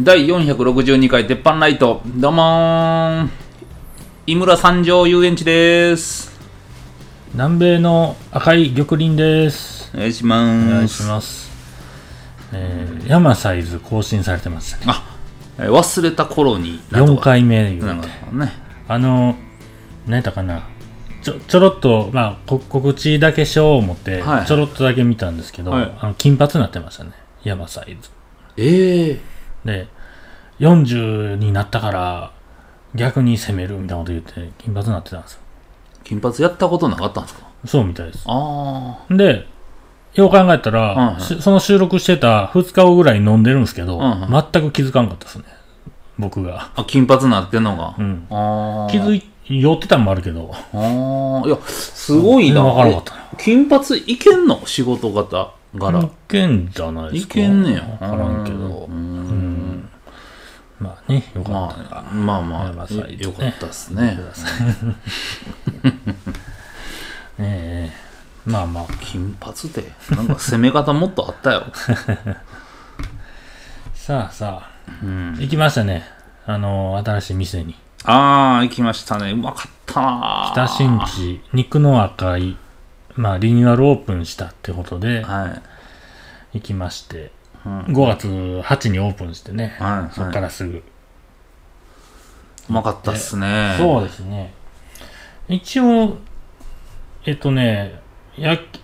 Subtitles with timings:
[0.00, 3.28] 第462回鉄板ライトどうもー
[4.28, 6.38] 井村三条遊園地です
[7.34, 9.90] 南米の赤い玉林です。
[9.92, 11.50] お願いしますお願いします。
[12.52, 14.84] えー、山サイズ更新されてましたね。
[14.86, 15.18] あ
[15.58, 18.08] えー忘れた頃に4回目言なるうて。
[18.36, 18.52] ね
[18.86, 19.34] あの、
[20.06, 20.68] 何やったかな。
[21.22, 27.10] ちょ、ちょろっと、まあ、こ告知だけしよう思って、はいちょろっとだけ見たんですけど、はいあの金髪になってましたね。
[27.42, 28.10] 山サイズ。
[28.56, 29.37] ええ
[29.68, 29.88] で、
[30.60, 32.32] 40になったから、
[32.94, 35.40] 逆に攻めるみたいなこと言って、金髪になってたんですよ。
[36.04, 37.46] 金髪やったことなかったんですか？
[37.66, 38.24] そうみたいです。
[38.26, 39.46] あで、
[40.14, 41.20] よう考えたら、はいはい。
[41.20, 45.44] しその収録してた2日後ぐらいに飲んでるんですけど、はいは全く気づかんかったですね。
[46.18, 46.70] 僕が。
[46.76, 48.26] ーあ金髪になってんのが、うん。
[48.30, 53.36] ああ気づい、酔ってたんもあるけど、ああいやすごいな、わからなかった。
[53.36, 54.66] 金髪いけんの？
[54.66, 57.34] 仕事型柄、いけんじゃないですいか。
[57.34, 57.82] けんねや。
[57.82, 58.56] わからんけど。
[58.56, 59.80] ううん。
[59.80, 59.88] ん。
[60.80, 64.16] まあね、よかまったまあまあまあよかったっすね。
[67.38, 67.38] ね
[67.90, 67.90] え
[68.46, 68.84] まあまあ。
[69.00, 69.90] 金髪で。
[70.14, 71.64] なんか攻め方もっとあったよ、
[73.94, 74.70] さあさあ、
[75.02, 76.04] うん、行きましたね。
[76.46, 77.74] あの、新しい店に。
[78.04, 79.32] ああ行きましたね。
[79.32, 82.56] うまかったな北新地、肉の赤い、
[83.18, 85.60] まあ、リニューアルオープンしたってことで、は
[86.54, 87.32] い、行きまして、
[87.66, 90.10] うん、5月8にオープンしてね、はいはい。
[90.12, 90.82] そっからすぐ。
[92.70, 93.74] うまかったっすね。
[93.76, 94.54] そうですね。
[95.48, 96.18] 一応、
[97.24, 98.00] えっとね、
[98.36, 98.80] 焼き、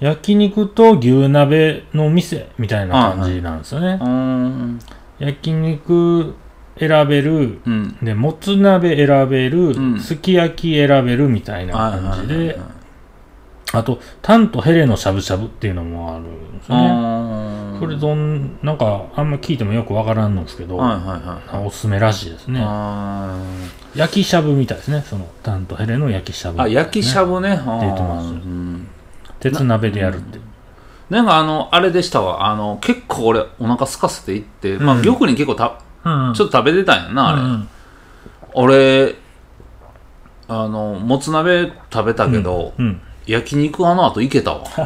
[0.00, 3.98] 焼肉と牛鍋の店みたいな感じなんですよね。
[4.00, 4.78] うーん
[5.18, 6.34] 焼肉
[6.78, 7.98] 選べる、うん。
[8.02, 10.00] で、もつ鍋選べる、ん。
[10.00, 12.79] すき焼き選べるみたいな感じではいはいはいはい、
[13.72, 17.78] あと、タンとヘレのしゃぶしゃぶっていうのもあるんですよね。
[17.78, 21.66] これどん、なんか、あんま聞いてもよくわからんのですけど、はいはいはいはい。
[21.66, 22.60] おすすめらしいですね。
[22.62, 23.36] あ
[23.94, 25.02] 焼きしゃぶみたいですね。
[25.06, 27.48] その、タンとヘレの焼きしゃぶ、ーあ焼きしゃぶね。
[27.50, 27.58] 言
[27.92, 28.88] ってますうん
[29.38, 30.38] 鉄鍋でやるって。
[31.08, 32.46] なんかあのあれでしたわ。
[32.46, 37.68] あの結構俺お腹空かせていって、まあうん玉に結構たうんちょっと食べてたんやな、あれ、うん
[38.52, 39.14] 俺
[40.48, 43.00] あのもつ鍋食べたけど、うん。
[43.30, 44.64] 焼肉あの後いけたわ。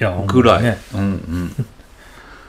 [0.00, 0.78] いや、ほんまにぐらい、ね。
[0.94, 1.00] うん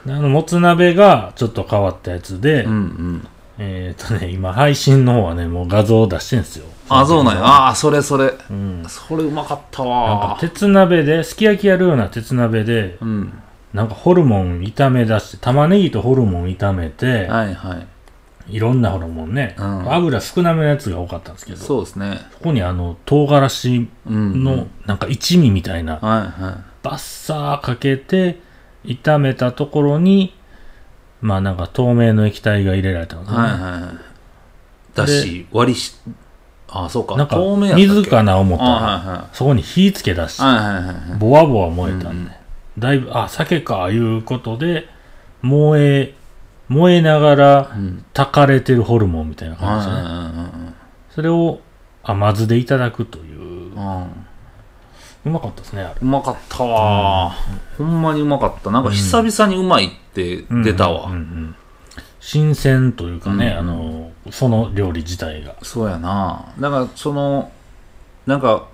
[0.06, 0.12] うん。
[0.12, 3.28] あの、もつ鍋がちょっと変わったやつで、うんうん。
[3.58, 6.64] えっ、とね、今配信の方はね、もう画像を出してんすよ。
[6.88, 7.44] あそうなんや。
[7.44, 8.32] ああそれそれ。
[8.50, 8.84] うん。
[8.88, 13.32] それうまかったなんわか鉄鍋で、すき焼きやるような鉄鍋で、うん。
[13.74, 17.86] なんかホルモン炒め出して、玉ねぎとホルモン炒めて、はいはい
[18.48, 19.92] いろんなホルモンね、うん。
[19.92, 22.20] 油少なめのやつが多かったんですけど、そそうですね。
[22.42, 25.98] こにあの、唐辛子うんの、なんか一味みたいな、は
[26.38, 26.54] いはい。
[26.82, 28.40] バッサーかけて、
[28.84, 30.34] 炒めたところに、
[31.20, 33.48] まあなんか透明の液体が入れられたんですよね。
[33.48, 33.82] はいはいはい。
[34.94, 35.94] だし割りし
[36.68, 37.16] あそうか。
[37.16, 37.36] なんか
[37.76, 39.28] 水かな思ったら、あはいはい。
[39.32, 41.18] そこに火つけ出して、はいはいはいはい。
[41.18, 42.80] ボワボワ燃えたんで、うん。
[42.80, 44.88] だいぶ、あ、酒か、いうことで、
[45.42, 46.14] 燃え、
[46.68, 48.04] 燃えながらうん。
[48.12, 50.08] 炊かれてるホルモンみたいなはい感じですね。
[50.08, 50.72] は
[51.10, 51.60] それを
[52.02, 55.94] 甘酢でいただくという、うまかったですね、あれ。
[56.00, 57.34] うまかったわ、
[57.78, 58.70] ほんまにうまかった。
[58.70, 61.56] なんか久々にうまいって出たわ、うんうんうん
[62.18, 63.58] 新鮮というかね、うん。
[63.58, 65.54] あの、その料理自体が。
[65.62, 66.52] そうやな。
[66.58, 67.52] だからその
[68.26, 68.66] なんか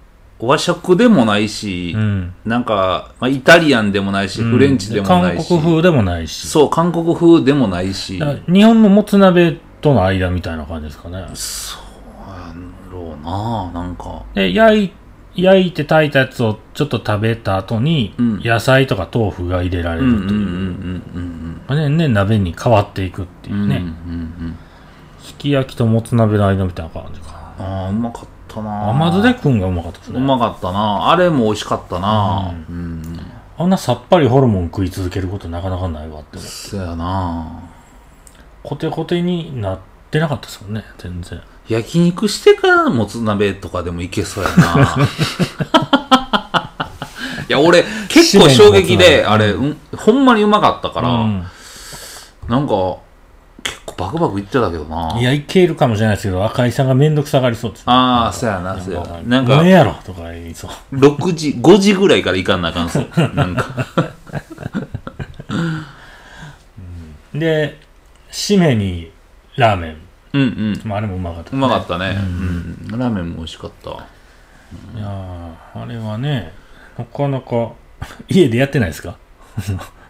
[0.46, 2.34] 和食でもないし、うん。
[2.44, 6.48] なんか、まあ、イタリアンでもないし、フレンチでもないし韓国風でもないし。
[6.48, 8.20] そう韓国風でもないし
[8.52, 11.26] 日本のもつ鍋との間みたいな感じですかね。
[11.34, 12.54] そうや
[12.92, 14.92] ろうななんかで、焼い、
[15.34, 21.76] 焼いて炊いたやつをちょっと食べた後に、うん野菜とか豆腐が入れられうんうんうんるという。
[21.76, 23.76] うんね、ね、鍋に変わっていくっていうね。
[23.76, 24.58] うんうんうんうん
[25.22, 27.54] すき焼きともつ鍋の間みたいな感じか。
[27.58, 28.90] ああうまかったな。
[28.90, 30.18] 甘酢で食うんがうまかったですね。
[30.18, 31.10] うまかったな。
[31.10, 32.52] あれも美味しかったな。
[32.68, 33.20] うん、
[33.56, 36.48] あんなさっぱりホルモン食い続けることなかなかないわって思って。
[36.50, 37.62] そやな。
[38.62, 39.78] コテコテになっ
[40.10, 41.40] てなかったですもんね、全然。
[41.68, 44.96] 焼肉してからもつ鍋とかでもいけそうやな。
[47.48, 51.46] いや俺結構衝撃であれ、うん、ほんまにうまかったから、うん。
[52.48, 52.96] なんか
[54.06, 55.16] バクバクいってたけどな。
[55.18, 57.82] いや、いけるかもしれないですけど、赤井さんがめんどくさがりそうです。
[57.86, 59.20] ああそうやなそうやな。
[59.22, 60.96] なんかもうええやろとか言いそう。
[60.96, 63.66] 6時5時ぐらいから行かんなあかんそう なんか。
[67.34, 67.78] で、
[68.30, 69.10] 締めに
[69.56, 69.96] ラーメン。
[70.34, 70.80] うんうん。
[70.84, 72.76] まあ、あれもうまかった、うまかったね、うん。
[72.98, 73.90] ラーメンも美味しかった。
[73.90, 76.52] いやーあれはね、
[76.98, 77.72] なかなか、
[78.28, 79.16] 家でやってないですか？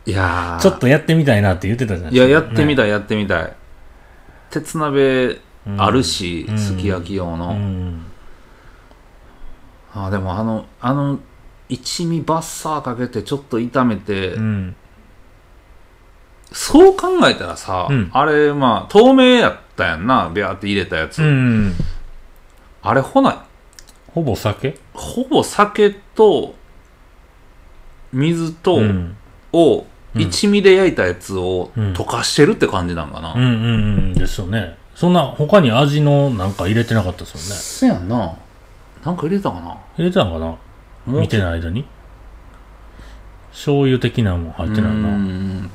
[0.07, 0.61] いやー。
[0.61, 3.53] ちょっとやってみたいなって言ってたじゃないいややってみたたいやってみたい
[4.53, 5.41] 鉄鍋
[5.79, 6.59] あるし、うん。
[6.59, 8.07] すき焼き用の、うん。
[9.95, 11.19] あでもあのあの
[11.69, 14.77] 一味バッサーかけてちょっと炒めて、うん。
[16.53, 18.11] そう考えたらさ、うん。
[18.13, 20.31] あれまあ透明やったやんな。
[20.33, 21.75] ビャーって入れたやつ、うん。
[22.83, 23.47] あれほな
[24.09, 24.79] ほぼ酒？
[24.93, 26.55] ほぼ酒と
[28.13, 29.17] 水と、うん。
[29.53, 31.93] をうん一味で焼いたやつをうん。
[31.95, 33.51] 溶かしてるって感じなんかな、うんうんう
[34.11, 34.77] んですよね。
[34.95, 37.97] そんな他に味のなんか入れてなかったですよね。
[37.97, 38.37] そやんな。
[39.05, 39.77] なんか入れたかな。
[39.97, 41.21] 入れてたのかな？
[41.21, 41.85] 見てない間に？
[43.51, 45.09] 醤油的なのも入ってないな。
[45.09, 45.71] うん。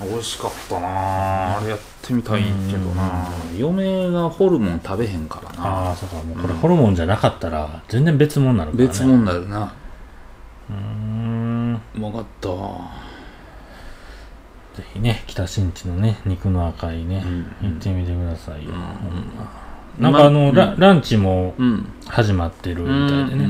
[0.00, 1.58] 美味しかったな。
[1.58, 3.28] あれやってみたいけどな。
[3.56, 5.88] 嫁がホルモン食べへんからな。
[5.88, 6.16] ああそうか。
[6.16, 8.88] もうこれホルモンじゃなかったら全然別物になるからね。
[8.88, 9.74] 別物になるな。
[10.70, 10.76] うー
[11.98, 12.00] ん。
[12.00, 12.48] 分かった。
[14.78, 17.24] ぜひね北新地のね肉の赤いね、
[17.62, 17.72] うん。
[17.72, 18.70] 行ってみてくださいよ、
[19.98, 23.46] なんかあの、まラランチもうん始まってるみたいでね、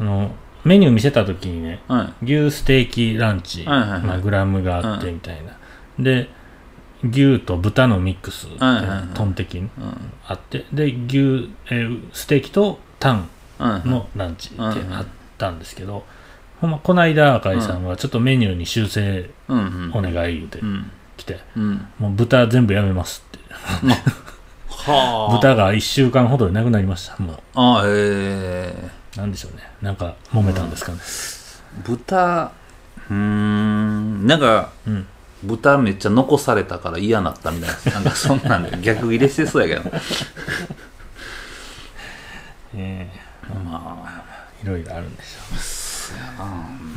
[0.00, 0.34] あの
[0.64, 1.80] メニュー見せた時にね
[2.24, 5.56] 牛ステーキランチ、まあ、グラムがあってみたいな、
[5.96, 6.28] で
[7.04, 9.70] 牛と豚のミックスはトンテキうん。
[10.26, 13.28] あってで牛、えーステーキとタン
[13.60, 14.92] うんのランチってうん。
[14.92, 15.06] あっ
[15.38, 16.04] たんですけど、
[16.60, 19.92] ほんまこの間赤井さんはちょっとメニューに修正うんうん。
[19.94, 20.90] お願い言うてうん。
[21.16, 21.86] 来て、うん。
[21.98, 23.38] もう豚全部やめますって。
[24.68, 25.34] はあ。
[25.34, 27.38] 豚が1週間ほどでなくなりましたもう。
[27.54, 29.18] あええ。
[29.18, 29.62] なんでしょうね。
[29.82, 30.98] なんか揉めたんですかね。
[31.84, 32.52] 豚
[33.10, 35.06] うーんなんかうん、
[35.42, 37.92] 豚めっちゃ残されたから嫌なったみたいな。
[37.92, 39.94] なんかそんなんで 逆ギレしてそうやけど。
[42.74, 43.10] え
[43.64, 44.22] まあ。
[44.62, 45.58] ーいろいろあるんでしょう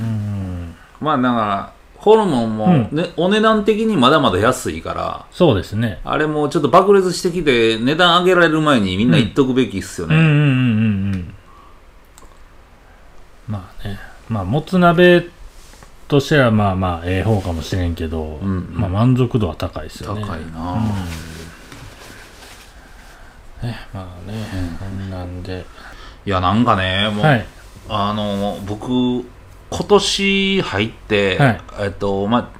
[0.01, 0.75] うん。
[1.00, 2.89] まあだからホルモンも、うん。
[2.91, 6.00] ねお値段的にまだまだ安いからそうですね。
[6.03, 11.33] あれもちょっと爆裂してきて値段上げられる前にみんな言っとくべきっすよね、うんうんうんうんうん。
[13.47, 14.00] まあね。
[14.29, 15.27] まあもつ鍋
[16.07, 18.67] としてはまあまあええ方かもしれんけど、んうん。
[18.73, 20.21] まあ満足度は高いですよね。
[20.21, 20.75] 高いな、
[23.62, 24.45] ねまあね、
[24.79, 25.65] こんなんで。
[26.25, 27.45] いやなんかねもう、はい
[27.89, 29.25] あの僕
[29.71, 31.62] 今年入って、はい。
[31.81, 32.59] えっとまあ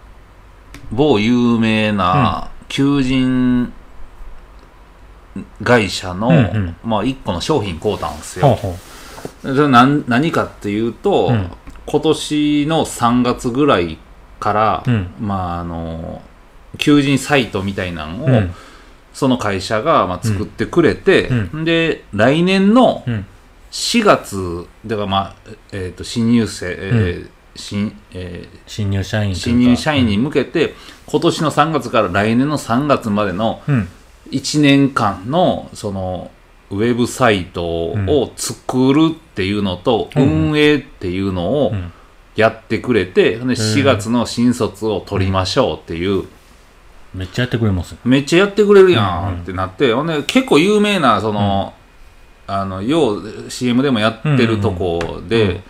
[0.92, 3.72] 某有名な求人
[5.64, 6.76] 会社の、うんうん。
[6.84, 8.78] まあ一個の商品買うたんですよ、ほうほ
[9.52, 9.56] う。
[9.56, 11.52] それ何何かっていうと、うん。
[11.86, 13.98] 今年の3月ぐらい
[14.40, 15.14] から、うん。
[15.20, 16.22] まああの
[16.78, 18.54] 求人サイトみたいなのを、うん。
[19.14, 23.26] その会社がまあ作ってくれて、うで来年のうん
[23.72, 25.36] 4月だからまあ
[25.72, 30.76] えっ、と新入生、えー新えー新入社員新入社員に向けて、
[31.08, 33.88] 今年の3月から来年の3月までのうん。
[34.32, 36.30] 1年間のその
[36.70, 40.52] ウェブサイトを作るっていうのと、うん。
[40.52, 41.92] 運営っていうのをうん。
[42.36, 46.26] やってくれて、で4月の新卒を取りましょうっていう、
[47.14, 49.34] めっちゃやってくれますめっちゃやってくれるやうん。
[49.34, 49.40] うん。
[49.40, 51.74] んってなって、ほんで結構有名なその、
[52.50, 55.62] あのよう CM でもやってるとこで、うん。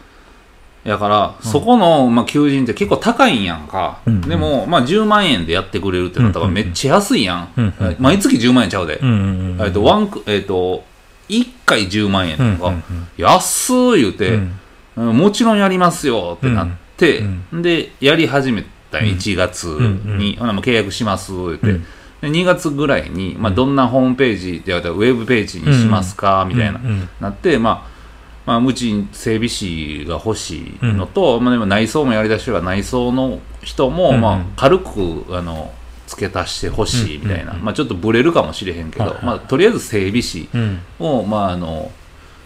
[0.83, 4.13] やから、そこの、まあ、求人って結構高いんやんか、うん。
[4.13, 10.83] うんでも、まあ、10万円でやってくれるってなったらめっちゃ安いやん、うんうん毎月10万円ちゃうで、うんうんとワンクえっと
[11.27, 14.59] 1回10万円とか、うんうん安ー言うて、うん。
[14.95, 17.19] うんもちろんやりますよってなって、
[17.51, 19.05] うんでやり始めたうん。
[19.05, 21.79] 1月に、ほなもう契約します言って、
[22.21, 26.79] 2月ぐらいに、まあ、どんなホームページって言われたらウェブページにしますか、みたいな、
[27.19, 27.99] なってまあ
[28.45, 35.71] まあ、うちに整備士が欲しいのと、まあ、でも内装もやりだしてるから内装の人も、まあ、軽くあの
[36.07, 40.81] 付け足してほしいみたいな、まあ、ちょっとブレるかもしれへんけど、まあ、とりあえず整備士うん。
[40.97, 41.91] を、まあ、あの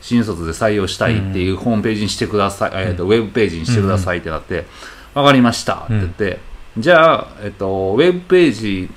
[0.02, 4.66] 新卒で採用したいっていうホームページにしてください、えーとウェブページにしてくださいってなって、
[5.14, 6.40] わかりましたって言って、
[6.78, 8.90] じゃあ、えっと、ウェブページ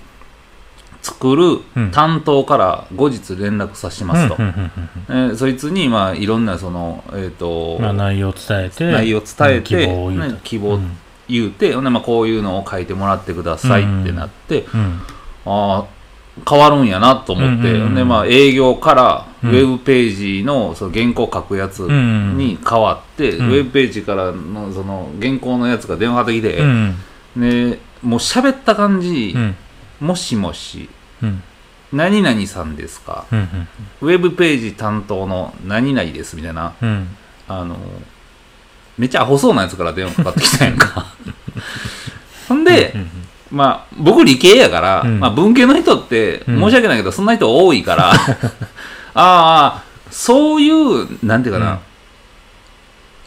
[1.06, 1.90] 作るうん。
[1.92, 4.36] 担当から後日連絡させますと。
[4.38, 10.28] えーそいつに、まあ、いろんなその、えーとまあ内容を伝えて内容を伝えて、希望を言うと。
[10.28, 10.80] ね希望
[11.28, 15.00] 言うて、ほんでまあ、こういうのを書いてもらってくださいってなって、うん。
[15.46, 15.96] ああ
[16.48, 19.54] 変わるんやなと思って、でまあ、営業からウうん。
[19.54, 23.48] ェブページのその原稿書くやつうんに変わって、うん。
[23.48, 26.94] ウェブページからのその原稿のやつが電話かかってきて、うん。
[27.36, 29.56] でもう喋った感じ、うん
[30.00, 30.88] もしもし
[31.22, 31.42] うん。
[31.92, 33.24] 何々さんですか？
[33.30, 33.68] うん
[34.02, 37.08] ウェブページ担当の何々ですみたいなうん。
[37.48, 37.76] あの
[38.98, 41.06] めっちゃアホそうなやつから電話かかってきたやんか。
[42.48, 42.94] ほんで、
[43.50, 45.20] まあ僕理系やから、うん。
[45.20, 46.60] まあ、文系の人ってうん。
[46.60, 48.12] 申し訳ないけど、そんな人多いから
[49.14, 51.80] ああそういうなんていうかな、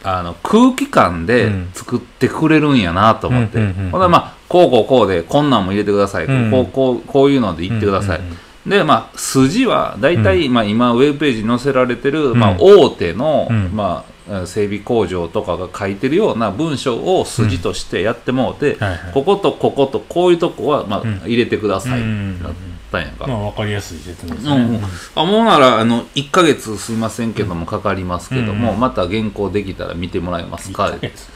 [0.02, 1.70] あの空気感でうん。
[1.74, 6.50] 作ってくれるんやなと思って、ほんでまあこうこうこうでこんなんも入れてください、うん。
[6.50, 8.20] こうこうこういうので言ってください、
[8.66, 13.70] でまあ筋は大体、まあ、今ウェブページに載せられてる、まあうん、大手の、うん。
[13.74, 18.78] まあ、整備工場とかが書いてるような文章を筋としてやってもうて、
[19.12, 21.20] こことこことこういうとこは、まあうん。
[21.24, 21.92] 入れてください。
[21.92, 22.50] ってうんな
[22.90, 23.26] ったんやんか。
[23.26, 24.84] まあ分かりやすい説明ですね、うんうん。
[25.14, 31.28] あもうならあの1ヶ月すいませんけどもかかりますけども、うんまた原稿できたら見てもらえますか、一ヶ月。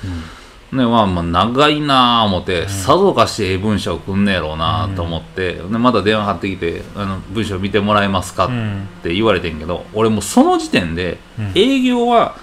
[0.72, 8.88] ねまあ、まあ長いなあ思って、さぞかしええ文章くんねやろうなと思って、でまた電話かかってきてあの文章見てもらえますかっうん。
[9.02, 11.52] て言われてんけど俺もうその時点でうん。
[11.54, 12.36] 営業は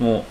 [0.00, 0.24] も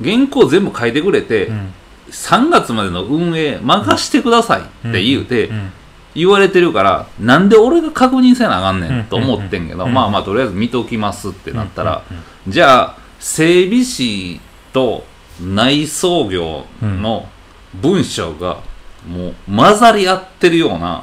[0.00, 1.74] う原稿全部書いてくれて、うん。
[2.10, 5.72] 3月までの運営任してくださいって言うて、うん
[6.14, 9.94] 言われてるからなんで俺が確認せなあかんねんと思ってんけど、うん。
[9.94, 12.04] まあまあとりあえず見ときますってなったら、
[12.46, 12.52] うん。
[12.52, 14.40] じゃあ整備士
[14.72, 15.04] と
[15.40, 17.28] 内装業の
[17.74, 18.60] 文章が
[19.08, 21.00] もう混ざり合ってるような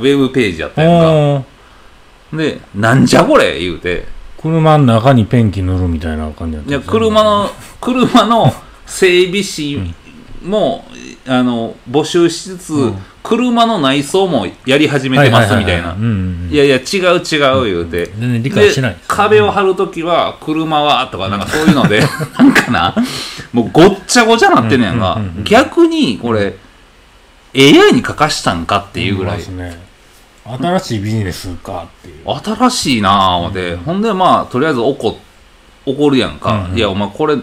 [0.00, 1.42] ェブページやったやん。
[1.42, 2.36] か。
[2.36, 4.06] で、なんじゃこれ言うて、
[4.40, 8.52] 車の中にペンキ塗るみたいな感じだったいや車の、車の
[8.84, 9.94] 整備士
[10.42, 10.84] も、
[11.26, 15.94] あの、募集しつつ、うん車の内装もやり始めてますみたいな。
[15.94, 18.06] うんいやいや、違う違う言うて。
[18.18, 22.00] 全然理解しないで壁を張るときは、車はとか、なんかそういうので、
[22.38, 22.94] なんかな、
[23.52, 25.16] もうごっちゃごちゃなってんねやんが。
[25.16, 26.54] うんうんうんうん、逆にこれ、
[27.56, 29.38] AI に書かしたんかっていうぐらい。
[29.38, 29.76] です、ね。
[30.46, 32.56] 新しいビジネスかっていう。
[32.56, 34.02] 新しいなぁ思って、ほん。
[34.02, 35.18] でまあとりあえず怒
[35.84, 37.36] 怒るやんか、いやお前これ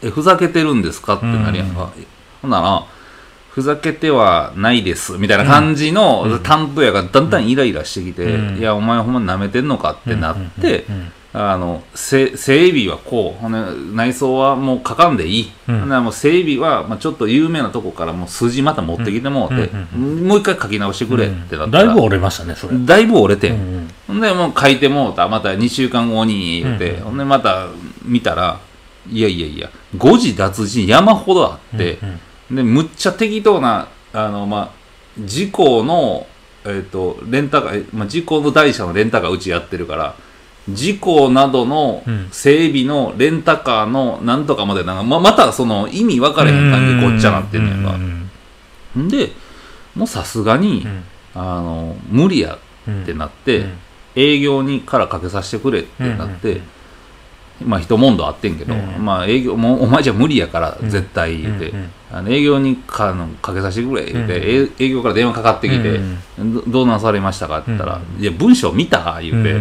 [0.00, 1.90] えふざけてるんですかってなるやんか、
[2.40, 2.84] ほんなら
[3.54, 8.58] ふざけてはないですみたいな感じの担当やがだんだんイライラしてきて、うん。
[8.58, 10.94] いやお前ほんま舐めてんのかってなって、うん。
[10.96, 11.12] うん。
[11.36, 13.48] あのせ整備はこう
[13.94, 15.88] 内装はもう書かんでいい、うん。
[15.88, 20.26] もう整備は、まあ、ちょっと有名なとこからもう筋また持ってきてもうて、うん。
[20.26, 22.74] もう一回書き直してくれってなったら、だいぶ折れましたねそれ。
[22.84, 27.68] だいぶ折れてん、うんほんでもう書いてもうたまた2週間後に言うて、うんほんでまた
[28.02, 28.58] 見たら
[29.08, 31.98] いやいやいや誤字脱字山ほどあって、
[32.50, 34.84] でむっちゃ適当なあのまあ
[35.18, 36.26] 事故の
[36.66, 40.14] えっ、とレンタカー、まあ、事故の台車のレンタカーうちやってるから
[40.68, 42.28] 事故などのうん。
[42.30, 47.94] 整備のレンタカーのなんとかまでなんかままたその意味分かれへん感じでごっちゃなってんねんか。
[48.96, 49.32] う、んで
[49.94, 51.04] もうさすがに、うん。
[51.34, 53.78] あの無理やうんってなって、うん。
[54.16, 56.62] 営業にからかけさせてくれってなって、うん
[57.64, 59.04] まあ一問答あってんけど、うん。
[59.04, 60.90] まあ営業もうお前じゃ無理やからうん。
[60.90, 61.72] 絶対言うて、
[62.10, 66.00] あの営業にかのかけさせてくれ言うて、営業から電話かかってきて、
[66.38, 66.54] うん。
[66.54, 68.22] どどうなされましたかって言ったら、うん。
[68.22, 69.20] いや文章見た？
[69.20, 69.54] 言うて、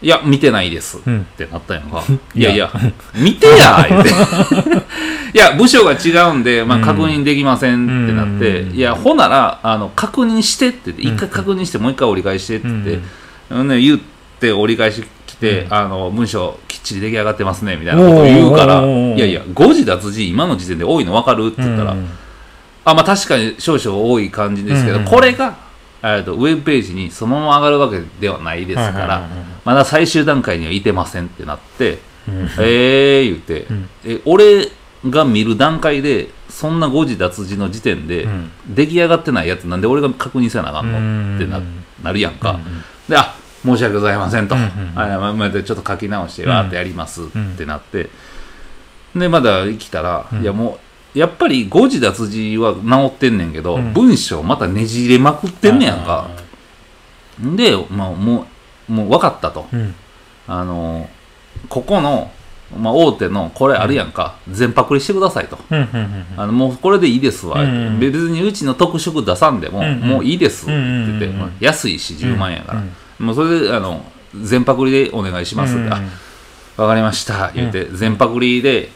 [0.00, 1.20] いや見てないです、うん。
[1.20, 2.02] ってなったやんか。
[2.34, 2.50] いや。
[2.52, 2.72] いやいや、
[3.14, 3.86] 見てや！
[3.88, 4.10] 言うて。
[5.34, 6.84] いや、部署が違うんで、まあ、うん。
[6.84, 8.76] 確認できませんってなって、うん。
[8.76, 11.14] いや、ほなら、あの、確認してって言って、うん。
[11.16, 12.98] 一回確認して、もう一回折り返してって言って、
[13.50, 13.68] うん。
[13.68, 14.00] ね、言っ
[14.40, 15.04] て折り返し
[15.40, 15.74] てうん。
[15.74, 22.08] あの、文章きっちり出来上がってますね、みたいなことを言うから、いやいや、誤字脱字、今の時点で多いの分かるって言ったら、うん。
[22.84, 25.04] あ、まあ確かに少々多い感じですけど、うん。
[25.04, 25.56] これが、
[26.02, 29.28] えーとウェブページにそのまま上がるわけではないですから、
[29.64, 32.48] まだ最終段階にはいてませんってなって、うん。
[32.60, 33.88] えー言うて、うん。
[34.04, 34.68] え俺
[35.08, 38.50] が見る段階でそんな誤字脱字の時点で、うん。
[38.68, 41.36] 出来上がってないやつなんで俺が確認せなあかんの、うん。
[41.36, 41.60] ってな
[42.02, 42.82] なるやんか、うん。
[43.08, 43.34] であ
[43.64, 48.10] 申し訳ございませんと、うんうんあまあちょっと書き直してうんわーってやりますってなって、
[49.14, 50.78] でまだ来たら、いやも
[51.14, 53.92] うやっぱり誤字脱字は直ってんねんけど、うん。
[53.92, 56.30] 文章またねじれまくってんねやんか、
[57.40, 58.46] で、まあ、も
[58.88, 59.94] うもう分かったと、うん。
[60.46, 61.08] あの
[61.68, 62.30] ここの、
[62.76, 65.58] まあ、大手のこれあるやんか、全パクリしてくださいと。
[66.36, 67.56] あのもうこれでいいですわ、
[67.98, 75.74] 別にうちの特色出さんでも、もういいですって言って、安いし10万円やから、うんもうそれであの全パクリでお願いします。
[75.74, 75.92] って、うん。
[75.92, 76.02] あ
[76.76, 77.50] わかりました。
[77.54, 78.90] 言って、全パクリで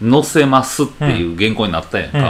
[0.00, 2.22] 載せますっていう原稿になったやんうん。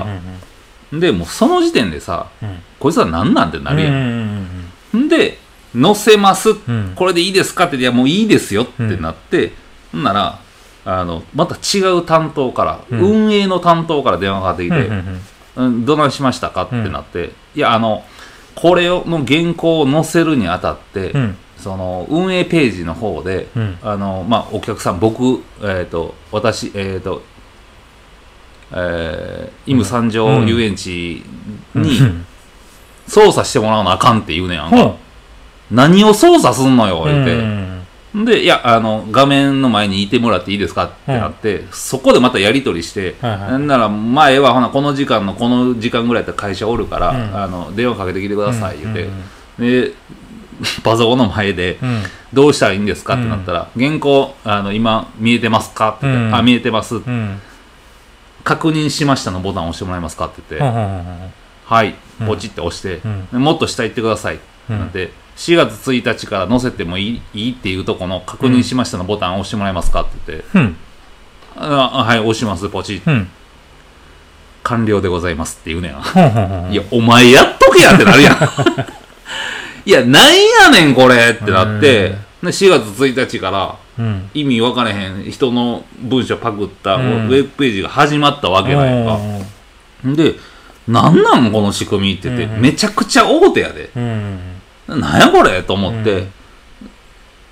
[0.95, 1.01] うん。
[1.01, 2.59] か、でもうその時点でさうん。
[2.79, 4.47] こいつは何なんてなるやん、うん。
[4.95, 5.01] うん。
[5.05, 5.09] ん。
[5.09, 5.39] で
[5.75, 6.93] 載せます、うん。
[6.97, 9.53] これでいいですかっていやもういいですよってなって、
[9.93, 10.41] ほんなら
[10.85, 13.01] あのまた違う担当から、うん。
[13.27, 15.21] 運営の担当から電話がかかってきて、うん。
[15.57, 15.67] うん。
[15.67, 18.05] うん、どないしましたかってなって、いやあの
[18.55, 21.37] これをの原稿を載せるにあたって、うん。
[21.57, 23.79] その運営ページの方で、うん。
[23.83, 27.23] あのまあ、お客さん僕、えー、と私、えー、と
[28.75, 31.23] えー、イム三条遊園地
[31.75, 32.27] にうん。
[33.07, 34.97] 操作してもらわなあかんって言うねやんか、ほ
[35.71, 37.82] 何を操作すんのよう言うて、ん
[38.15, 40.85] でいやあの画面の前にいてもらっていいですか？
[40.85, 43.41] ってなって、そこでまたやり取りして、はいはい。
[43.53, 47.37] なんなら前はほなこの時間のこの時間ぐらいだったら会社おるから、うん。
[47.37, 49.09] あの電話かけてきてください言うて、
[49.59, 49.83] うん。
[49.89, 49.95] で
[50.85, 52.03] パソコンの前でうん。
[52.35, 53.15] どうしたらいいんですか？
[53.15, 55.91] ってなったら、原稿あの今見えてますか？
[55.97, 56.35] って言って、うん。
[56.35, 56.97] あ見えてます。
[56.97, 57.41] うん。
[58.45, 60.27] 確認しましたのボタンを押してもらえますか？
[60.27, 60.79] って言って、
[61.65, 63.01] はいうんポチって押して、
[63.33, 64.39] もっと下行ってください。
[64.69, 70.77] なって、4月1日から載せてもいいいいっていうとこの確認しましたのボタンを押してもらえますかって言って、うん。
[71.57, 73.29] ああはい押しますポチうん。
[74.63, 78.39] 完了でございますって言うねんいやお前やっとけやってなるやん。
[79.85, 84.31] いやなんやねんこれってなって、で4月1日からうん。
[84.35, 89.07] 意味分かれへん人の文章パクったウうんェブページが始まったわけなんやん。
[89.07, 89.19] か、
[90.05, 90.37] で
[90.87, 92.61] なんなんこの仕組みって言って、うん。
[92.61, 93.91] めちゃくちゃ大手やで。
[93.97, 94.52] うん
[95.01, 95.63] なんやこれ？
[95.63, 96.29] と思って、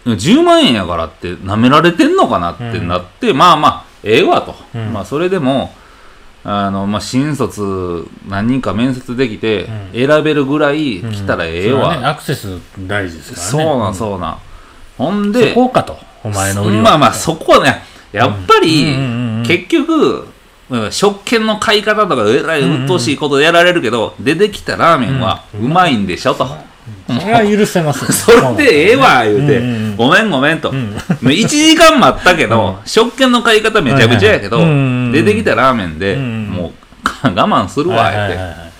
[0.06, 4.92] 10万円やからって舐められてんのかなってなって、まあまあええわと、うん。
[4.92, 5.72] まあそれでも
[6.42, 13.50] あの、まあ、新卒何人か面接できて、う選べるぐらい来たらええわ、ねアクセス大事ですからね。
[13.50, 14.38] そうなんそうなん。
[14.96, 16.82] ほんそでこかとお前の売りは。
[16.82, 17.82] まあまあそこはね
[18.12, 18.90] やっぱり、うん。
[18.90, 20.28] うんうんうん結局
[20.68, 26.46] うん食券の買い方とかえらいうっとうしいことやられるけど、出てきたラーメンはうまいんでしょと、
[27.06, 29.96] それは許せます それでええわ言うて、うんうんうん。
[29.96, 30.90] ごめんごめんと、ん。
[30.92, 34.58] もう1時間待ったけど、食券の買い方めちゃくちゃやけど、
[35.12, 36.72] 出てきたラーメンで、うんもう
[37.26, 38.48] 我慢するわはい言うて、はいはい。
[38.48, 38.70] はい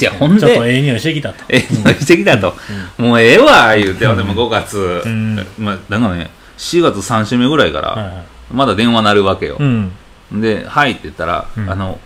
[0.00, 1.36] いやほんでちょっとええ匂いしてきたと。
[1.48, 2.54] えしてきたと、
[2.98, 5.36] もうええわ言うて、でも5月、ん。
[5.58, 9.92] まあなんかね4月3週目ぐらいから、まだ電話鳴るわけよ、うん。
[10.32, 11.70] で「はい」って言ったら「うん。
[11.70, 11.98] あの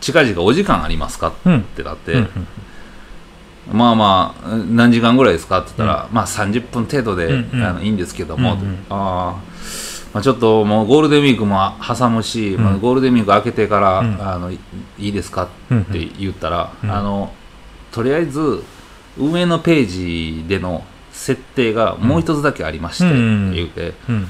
[0.00, 2.28] 近々お時間ありますか?」っうんてなって、うん
[3.72, 7.62] まあまあ何時間ぐらいですかって言ったら、まあ30分程度で、うんうん。
[7.64, 8.78] あのいいんですけども、うんうん。
[8.88, 9.42] ああ
[10.12, 12.64] まあ、ちょっともうゴールデンウィークも挟むし、うん。
[12.64, 14.20] まあ、ゴールデンウィーク明けてから、うん。
[14.20, 14.58] あのい
[14.98, 17.32] いいですかうんって言ったら、うんあの
[17.92, 18.62] とりあえず
[19.18, 19.86] 運営のペー
[20.42, 24.26] ジでの設定がもう一つだけありまして、うん言うて、うん。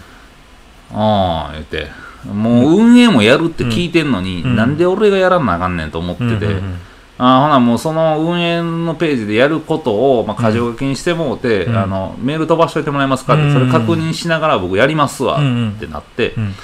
[0.93, 1.89] ああ言って。
[2.27, 4.57] もう運営もやるって聞いてんのに、うん。
[4.57, 6.90] なんで俺がやらなあかんねんと思ってて、うんうんあ
[7.23, 11.77] あほなもうその運営のページでやることを、まあ、箇条書きにしてもうて、うん。
[11.77, 13.53] あのメール飛ばしといてもらえますかって、うん。
[13.53, 15.71] それ確認しながら僕やりますわ、うんうん。
[15.73, 16.33] ってなって。
[16.39, 16.55] う、ん。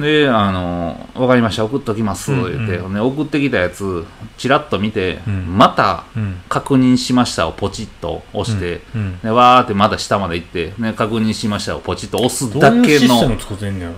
[0.00, 2.66] であの「分かりました送っときます」うんうん。
[2.66, 4.06] 言って、ほんで送ってきたやつ
[4.38, 5.58] チラッと見て、うん。
[5.58, 9.18] またうん「確認しました」をポチッと押して、うん。
[9.20, 13.94] でわーってまた下まで行って、ね、確認しましたをポチッと押すどだけのム作ってんね やろ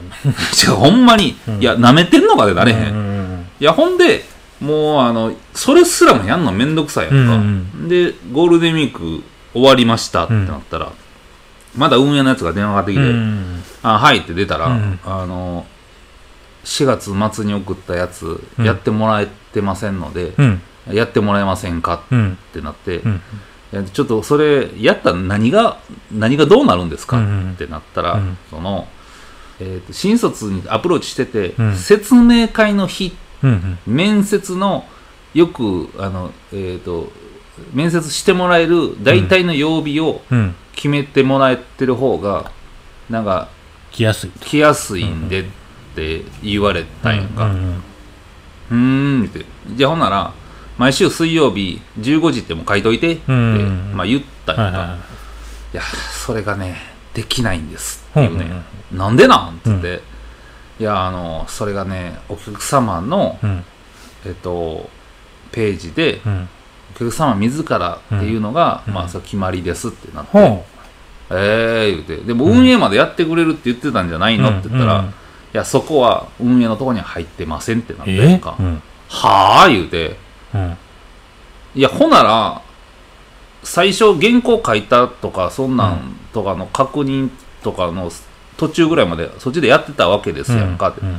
[0.73, 1.61] 違うほんまに、うん。
[1.61, 3.47] いやなめてんのかでなれへん、うんうん。
[3.61, 4.25] いやほんで
[4.65, 9.23] もうあのそれすらもやんのめんどくさいやんか、うんでゴールデンウィーク
[9.53, 10.93] 終わりましたってなったら、
[11.77, 13.63] まだ運営のやつが電話がかかってきて「うん。
[13.83, 14.99] あはい」って出たら、うん。
[15.05, 15.67] あの
[16.65, 18.65] 4月末に送ったやつうん。
[18.65, 20.63] やってもらえてませんので、うん。
[20.93, 23.03] やってもらえませんかうんってなって、
[23.93, 25.79] ちょっとそれやったら何が
[26.11, 27.53] 何がどうなるんですか、うんうん。
[27.53, 28.39] ってなったら、うん。
[28.51, 28.89] その、
[29.61, 31.77] えーと新卒にアプローチしてて、うん。
[31.77, 34.85] 説明会の日うん面接の
[35.35, 37.13] よくあの、えー、と
[37.73, 40.55] 面接してもらえる大体の曜日をうん。
[40.75, 42.51] 決めてもらえてる方が
[43.09, 43.49] なんか
[43.93, 44.45] 来やすいと。
[44.45, 45.45] 来やすいんでっ
[45.95, 47.83] て言われたんやんか、ううん
[48.71, 49.23] うん。
[49.23, 49.45] ーんって。
[49.77, 50.33] じゃあほんなら
[50.77, 54.99] 毎週水曜日15時ってもう書いといてって、うんまあ、言ったんやんか、はいはいはい。
[55.75, 55.83] いや
[56.27, 56.77] それがね
[57.15, 58.47] できないんですっていうね、
[58.91, 59.99] うんなんでなんっつって、い
[60.85, 63.65] やあのそれがねお客様の、うん。
[64.27, 64.89] えっと
[65.53, 66.49] ページでうん。
[66.95, 68.95] お客様自らっていうのが、うん。
[68.95, 70.65] まあそれ決まりですってなって、ほ
[71.31, 72.17] ええ言うて。
[72.19, 75.05] でも運営までやってくれるって言ってたんじゃないの、って言ったら、うん。
[75.07, 75.11] うん。
[75.11, 75.13] い
[75.53, 78.83] やそこは運営のところには入ってませんってなっうてんか、うん。
[79.09, 80.17] はあ言うて。
[80.55, 80.77] うん。
[81.75, 82.63] いやほなら
[83.65, 87.31] 最初原稿書いたとかそんなんとかの確認
[87.63, 88.11] とかの
[88.69, 91.17] 途中ぐらいまでそっちでやってたわけですやんかって、うん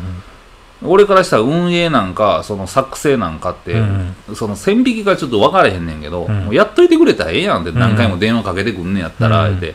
[0.83, 6.45] 俺からしたら運営なんかその作成なんかって、うんその線引きがちょっと分からへんねんけど、うん。
[6.45, 9.73] もうやっといてくれたらええやんって何回も電話かけてくんねやったら、うんって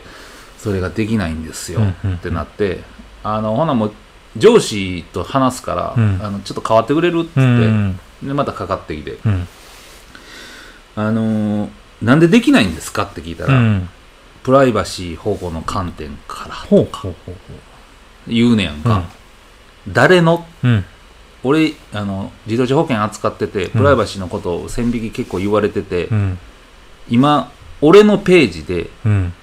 [0.57, 2.83] それができないんですよ、うんってなって
[3.23, 3.93] あのほなもう
[4.37, 6.19] 上司と話すから、うん。
[6.23, 7.99] あのちょっと変わってくれるっつって、うん。
[8.23, 9.17] でまたかかってきて。
[9.25, 9.47] うん
[10.95, 11.69] 「あのー
[12.03, 13.89] なんでできないんですか?」って聞いたら、うん
[14.43, 17.35] プライバシー保護の観点からほうほうほう
[18.27, 19.03] 言うねやんか、
[19.87, 20.45] 誰の？
[20.63, 20.85] うん。
[21.43, 26.39] 俺あの自動車保険扱っててプライバシーのことを線引き結構言われてて、うん。
[27.09, 27.51] 今
[27.81, 29.33] 俺のページでうん。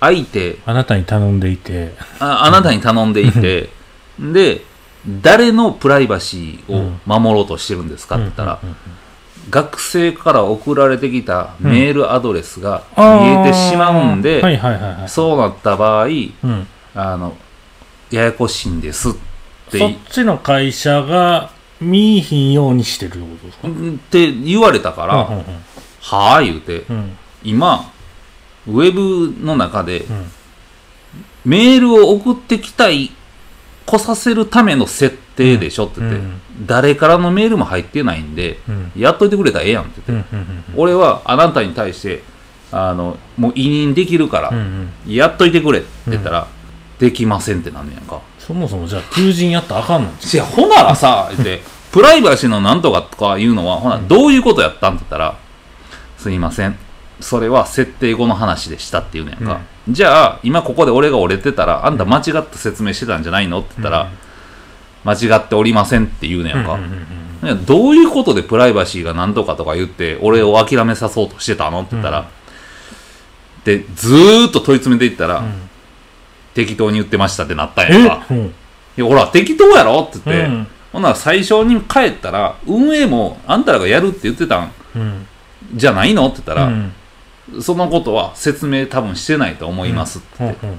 [0.00, 1.92] 相手あなたに頼んでいて。
[2.20, 3.68] ああなたに頼んでいて、
[4.20, 4.62] で
[5.20, 8.76] 誰のプライバシーを守ろうとしてるんですかって言ったら、うんうん
[9.50, 13.18] 学生から送られてきたメールアドレスがあー。
[13.18, 14.42] 消えてしまうんで、
[15.08, 16.66] そうなった場合うん。
[16.94, 17.36] あの
[18.10, 19.12] ややこしいんですっ
[19.70, 23.68] てそっちの会社が見いひんようにしてるってことですか？
[23.68, 23.72] っ
[24.10, 27.16] て言われたから、はあ言うて、うん。
[27.44, 27.92] 今
[28.66, 30.30] ウェブの中でうん。
[31.44, 33.12] メールを送ってきたい
[33.86, 35.27] 来させるための設定
[35.58, 38.92] でしょって言って、うん誰からのメールも入ってないんでうん。
[38.96, 42.22] やっといてくれたらええやんってう言って、んうんうん俺はあなたに対して
[42.72, 45.14] あのもう委任できるから、うんうん。
[45.14, 46.46] やっといてくれって言ったら、
[46.98, 48.20] できませんってなんねやんか。
[48.38, 50.10] そもそもじゃあ求人やったらあかんの？
[50.10, 55.36] いや、ほならさ、 言って、プライバシーのなんとかとかいうのは、ほな、どういうことやったんって言ったら、
[56.18, 56.76] すいません。
[57.20, 59.60] それは設定後の話でしたって言うねやんか。
[59.88, 64.08] じゃあ、今ここで俺が折れてたら、あんた間違った説明してたんじゃないのって言ったら、
[65.04, 66.74] 間違っておりませんって言うねやんか。
[66.74, 67.06] うんうんうん
[67.40, 72.28] いやどういうことでプライバシーがなんとかとか言って、俺を諦めさそうとしてたのって言ったら、
[73.64, 75.70] で、ずーっと問い詰めていったら、うん。
[76.54, 78.26] 適当に言ってましたってなったんやんか。
[78.28, 78.34] え？
[78.34, 78.46] うん。
[78.46, 78.50] い
[78.96, 80.66] や、ほら、適当やろって言って、うん。
[80.92, 85.26] ほんなら最初に帰ったら、運営もあんたらがやるって言ってたんうん。
[85.74, 86.92] じゃないのって言ったら、うん。
[87.62, 90.28] そのことは説明多分してないと思いますって。
[90.40, 90.76] 言って、うん。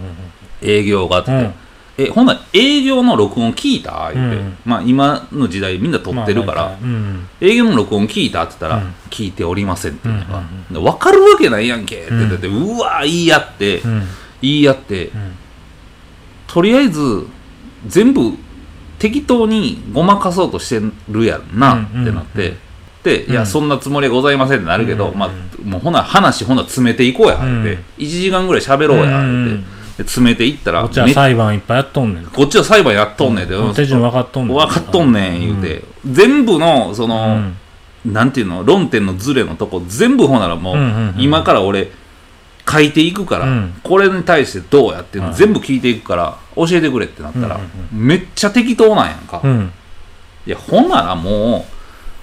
[0.62, 1.69] 営業がって言って、
[2.02, 4.12] え、ほんなら営業の録音聞いた？
[4.14, 4.58] 言って、うん。
[4.66, 7.28] まあ今の時代みんな撮ってるから、まあうん。
[7.42, 8.44] 営業の録音聞いた？
[8.44, 8.94] って言ったら、うん。
[9.10, 11.98] 聞いておりませんって言うのが、うんで分かるわけないやんけ。
[11.98, 14.04] って言ってて、うわ言い合って、うん。
[14.42, 15.10] 言い合って、ん。
[16.48, 17.28] とりあえず
[17.88, 18.34] 全部
[18.98, 22.56] 適当にごまかそうとしてるやんなうんってなって、
[23.04, 25.30] で、いや、うんそんなつもりはございませんってなるけど、うんまあ、
[25.64, 27.78] もうほな、話ほな詰めていこうや、うんって。
[27.98, 29.79] 1時間ぐらい喋ろうや、うんって。
[30.00, 32.26] で詰めていったら、こっちはめ裁判いっぱいやっとんねん。
[32.26, 33.74] こっちは裁判やっとんねんで、うん。
[33.74, 34.56] 手順分かっとんねん。
[34.56, 35.84] 分かっとんねん、言うて。
[36.10, 37.36] 全部の、その、
[38.06, 38.14] うん。
[38.14, 41.16] なんていうの、論点のズレのとこ、全部ほならもう、うんうんうん。
[41.18, 41.92] 今から俺、
[42.72, 43.74] 書いていくから、うん。
[43.84, 47.60] これに対してどうやっていうのはい全部聞いていくから、教えてくれってなったら、う
[47.94, 49.42] んめっちゃ適当なんやんか。
[49.44, 49.74] うん。
[50.48, 51.66] いや、ほんならも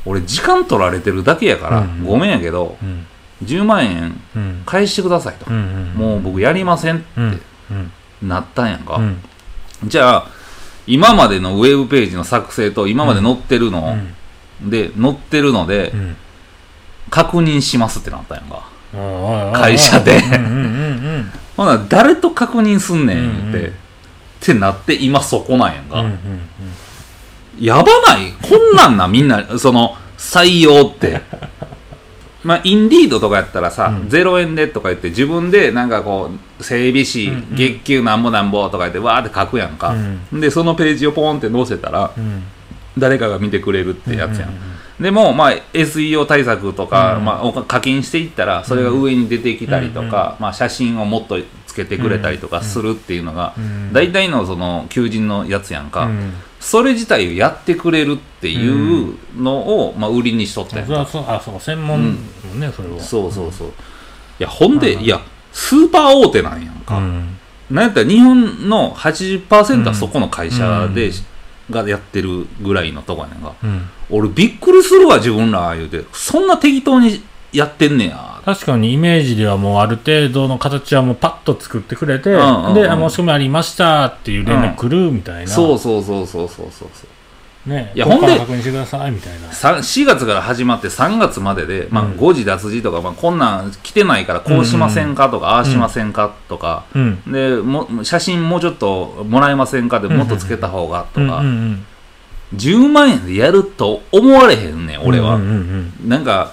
[0.06, 3.06] う、俺時間取られてるだけやから、うんごめんやけど、うん。
[3.44, 4.62] 10万円うん。
[4.64, 5.44] 返してくださいと。
[5.50, 7.04] うんうんもう僕やりませんって。
[7.18, 7.40] うんうん
[8.22, 8.96] なったんやんか。
[8.96, 9.22] うん
[9.84, 10.26] じゃあ、
[10.86, 13.98] 今までのウェブページの作成と今まで載ってるの、
[14.62, 16.16] で、載ってるのでう、ん
[17.10, 18.68] 確認しますってなったんやんか。
[18.94, 20.20] うん会社で
[21.56, 23.68] ほな、誰と確認すんねん、言って。
[23.68, 23.72] っ
[24.40, 26.04] てなって、今そこなんやんか。
[27.60, 28.32] やばない？
[28.42, 31.22] こんなんな、みんな、その、採用って。
[32.44, 34.08] まあ、インディードとかやったらさ、うん。
[34.08, 37.56] 0円でとか言って、自分でなんかこう、整備士、うんうん。
[37.56, 39.94] 月給なんぼなんぼとか言って、わーって書くやんか。
[40.32, 42.42] で、そのページをポンって載せたら、うん。
[42.98, 44.50] 誰かが見てくれるってやつやん。
[44.50, 47.24] うんうんでも、まあ、SEO 対策とか、うん。
[47.26, 56.32] まあ、お課金していったら、それが上に出てきたりとか、まあ、写真をもっとつけてくれたりとかするっていうのが、うん大体のその求人のやつやんか、うん
[56.66, 62.98] それ自体をやってくれるっていうのを、まあ、売りにしとったやんか、あそう専門のねそれは。
[62.98, 63.68] そうそうそう。
[63.68, 63.72] い
[64.40, 65.06] やほんで、うんい。
[65.06, 65.20] や
[65.52, 67.38] スーパー大手なんやんか、うん。
[67.70, 71.12] なんやったら日本の80%はそこの会社で、うん。
[71.70, 73.54] がやってるぐらいのとこやねんか。
[73.62, 73.88] うん。
[74.10, 76.04] 俺びっくりするわ自分ら言うて。
[76.12, 82.74] そんな適当にやってんねや確かにイメージではもうある程度の形はもうパッと作ってくれて、んうんうん。
[82.74, 85.50] で、あ申し込みありましたっていう連絡来るみたいな。
[85.50, 87.06] そうそうそうそうそうそうそ
[87.66, 87.68] う。
[87.68, 87.90] ね。
[87.96, 89.52] いやほんで確認してくださいみたいな。
[89.52, 97.20] さ4月から始まって3月までで、まあ、うん誤字脱字とか、まあ、こんなん来てないからこうしませんかとか、ああしませんかとか、うん。
[97.26, 101.86] でも写真もうちょっともらえませんかでもっとつけた方がとか、うんうん
[102.54, 105.48] 10万円でやると思われへんねんうん、俺は、うんうん
[106.02, 106.08] うん。
[106.08, 106.52] なんか、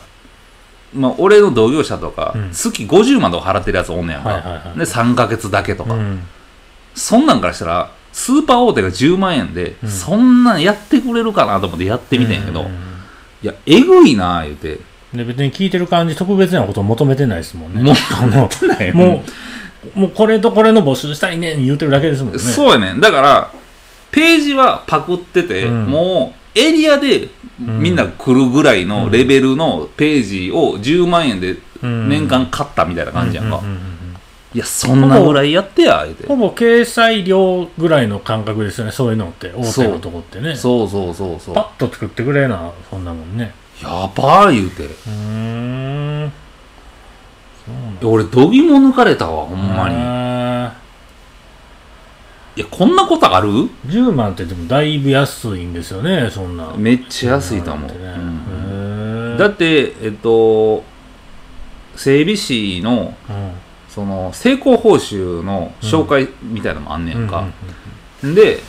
[0.94, 2.52] まあ、俺の同業者とか、うん。
[2.52, 6.24] 月50万とか払ってるやつおんねやんか、はいはいはいで3ヶ月だけとか、うん。
[6.96, 9.90] そんなんからしたらスーパー大手が10万円で、うん。
[9.90, 12.68] そんなんやってくれるかなと思ってやってみてんやけど、うん。
[12.68, 12.94] うん
[13.44, 14.80] いやえぐいな言うて。
[15.14, 17.84] で別に聞いてる感じ特別なことを求めてないですもんね。
[17.84, 19.24] もうないも
[19.96, 22.40] う、もうこれとこれの募集したいねん言うてるだけですもんね。
[22.40, 23.02] そうやねん。
[23.02, 23.52] だから
[24.12, 25.86] ページはパクってて、うん。
[25.86, 32.10] もうエリアでみんな来るぐらいのレベルのページを10万円でうん。
[32.10, 33.62] 年間買ったみたいな感じやんか、
[34.54, 36.28] いやそんなぐらいやってやて。
[36.28, 39.52] ほぼ掲載料ぐらいの感覚ですよねそういうのって。
[39.54, 40.56] 大手のとこってね。
[40.56, 41.56] そうそうそうそう。
[41.56, 43.54] パッと作ってくれなそんなもんね。
[43.82, 44.86] やばー言うて。
[44.86, 45.10] うー
[46.28, 46.32] ん。
[48.04, 49.96] 俺どぎも抜かれたわほんまに。
[49.96, 50.13] あ
[52.56, 53.50] いやこんなことある？
[53.50, 56.72] ー10万ってでもだいぶ安いんですよねそんな。
[56.78, 57.96] めっちゃ安いと思う、ね。
[57.98, 58.04] うん。
[58.04, 60.84] へーだってえっと
[61.96, 63.52] 整備士のうん
[63.90, 67.48] その成功報酬の紹介みたいなのもあんねんか、
[68.24, 68.36] うん。
[68.36, 68.60] で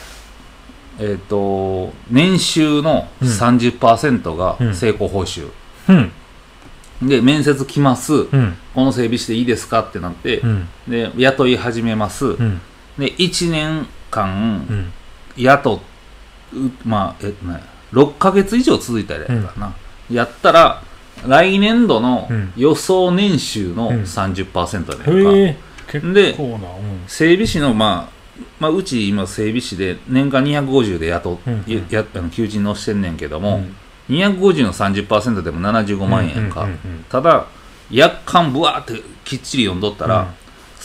[0.99, 3.29] えっと年収のうん。
[3.29, 4.75] 30%がうん。
[4.75, 5.51] 成功報酬、
[5.89, 7.09] うん。
[7.09, 8.57] で面接来ます、うん。
[8.75, 9.81] この整備士でいいですか？
[9.81, 10.69] ってなって、うん。
[10.89, 12.61] で雇い始めます、うん
[12.99, 14.93] で1年間うん。
[15.37, 15.81] 雇
[16.55, 17.61] うまあえっとね
[17.93, 19.75] 6ヶ月以上続いたらやったかな、
[20.11, 20.83] やったら
[21.27, 22.53] 来年度のうん。
[22.57, 24.03] 予想年収のうん。
[24.03, 25.57] 30%やねん
[26.81, 27.03] うん。
[27.07, 31.65] 整備士の、まあ、まあうち今整備士で年間250で雇っ、うん。
[31.67, 33.77] ややあの求人載してんねんけども、うん。
[34.17, 37.47] 250の30%でも75万円やんか、うんうんうんただ
[37.91, 40.27] 約款ぶわーってきっちり読んどったら、うん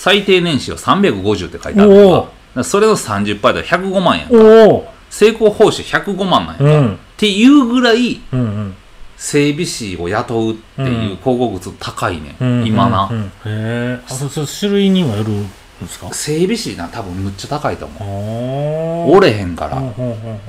[0.02, 1.94] 最低年収は350って書いてある。
[1.94, 4.28] やんからそれの30%で105万円。
[4.32, 6.56] おお成功報酬105万なんや。
[6.56, 6.58] ん。
[6.58, 8.76] か、っうんていうぐらいうんうん。
[9.18, 13.18] 整備士を雇うっていう広告物高いね、うんん、今な、うん。
[13.18, 15.50] うんへえあそそ種類にもよるん
[15.82, 16.14] ですか？
[16.14, 19.12] 整備士な多分むっちゃ高いと思う。
[19.12, 20.42] お折れへんから、ほんほんほんほん。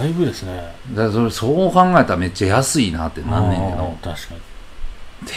[0.00, 0.74] だいぶですね。
[0.94, 3.98] だそれそう考えたらめっちゃ安いなってなんねんけど。
[4.02, 4.34] 確か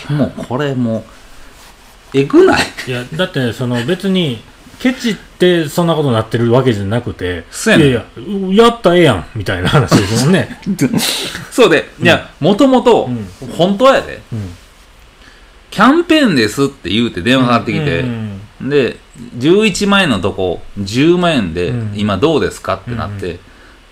[0.07, 1.03] でもこれもう
[2.13, 2.61] えぐない？
[2.87, 4.41] にいやだってその別に
[4.79, 7.87] ケチってそんなことになってるわけじゃなくてそうやねん。
[7.89, 10.59] いやいややったらええやんみたいな話ですもんね。
[11.51, 13.27] そうで、いやもともとうん。
[13.57, 14.55] 本当やでうん。
[15.69, 18.97] キャンペーンですって言うて電話かかってきて、うんで
[19.37, 21.93] 11万円のとこ10万円でうん。
[21.95, 22.75] 今どうですか？
[22.75, 23.39] ってなって、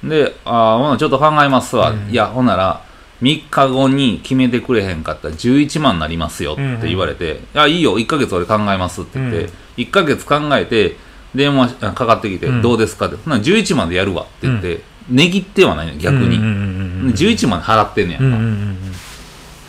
[0.03, 2.09] でああほなちょっと考えますわ、うん。
[2.09, 2.81] いやほんなら
[3.21, 5.29] 3日後に決めてくれへんかった。
[5.29, 7.97] ら11万になりますよって言われて、いやいいよ。
[7.99, 9.51] 1ヶ月俺考えますって言って、うん。
[9.77, 10.95] 1ヶ月考えて
[11.35, 12.61] 電話あかかってきて、うん。
[12.61, 13.17] どうですかって。
[13.17, 18.77] ほな11万でやるわって言って、値切ってはないの逆に、うんうんうんうん11万払ってんねやんか、うんうんうん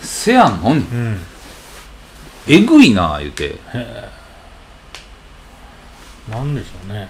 [0.02, 0.98] せやんのにうん。
[0.98, 1.20] うん
[2.48, 3.56] えぐいな言うて。
[6.28, 7.08] なんでしょうね。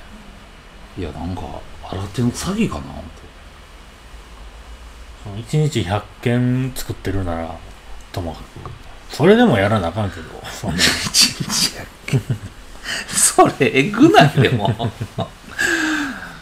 [0.99, 1.43] いやなんか
[1.91, 3.03] 新手の詐欺かな思
[5.27, 7.57] 1日100件作ってるなら
[8.13, 8.45] ともかく。
[9.11, 10.23] それでもやらなあかんけど。
[10.51, 12.19] そんな一日やっけ
[13.09, 14.71] それえぐないでも。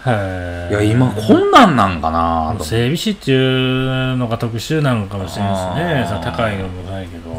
[0.07, 3.33] へいや今こんなんなんかな整備士って。
[3.33, 7.31] いうのが特殊なのかもしれないですね高いのもないけど。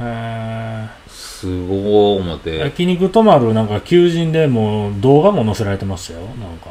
[0.00, 2.58] へすごい思っーて。
[2.58, 6.20] 焼肉泊まるなんか求人でもう動画も載せられてましたよ。
[6.20, 6.70] なんか。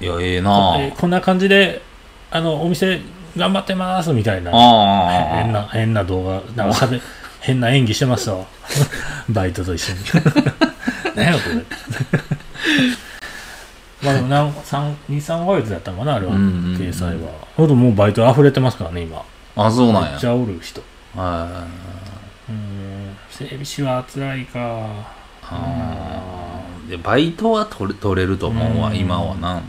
[0.00, 1.82] いやええなえこんな感じで
[2.30, 3.00] あのお店
[3.36, 4.50] 頑張ってますみたいな。
[5.42, 7.00] 変な変な動画なんかしゃべ
[7.40, 8.46] 変な演技してましたわ。
[9.30, 9.98] バイトと一緒に。
[11.16, 11.56] 何やこれ。
[14.02, 16.80] まあでもなん23ヶ月だったのかなあれは、うんうんうん。
[16.80, 17.30] 掲載は。
[17.56, 19.22] ほんともうバイト溢れてますからね今。
[19.56, 20.10] あそうなんや。
[20.10, 20.82] めっちゃおる人。
[21.16, 21.64] は
[22.48, 24.58] うん整備士は辛いか。
[24.58, 24.62] い
[25.42, 26.90] あー。
[26.90, 28.96] でバイトは取れ取れると思うわうん。
[28.96, 29.60] 今はな。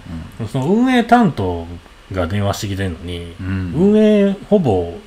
[0.52, 1.67] その運営担当
[2.13, 4.97] が電話してきてんのにうん、うん、運営ほぼ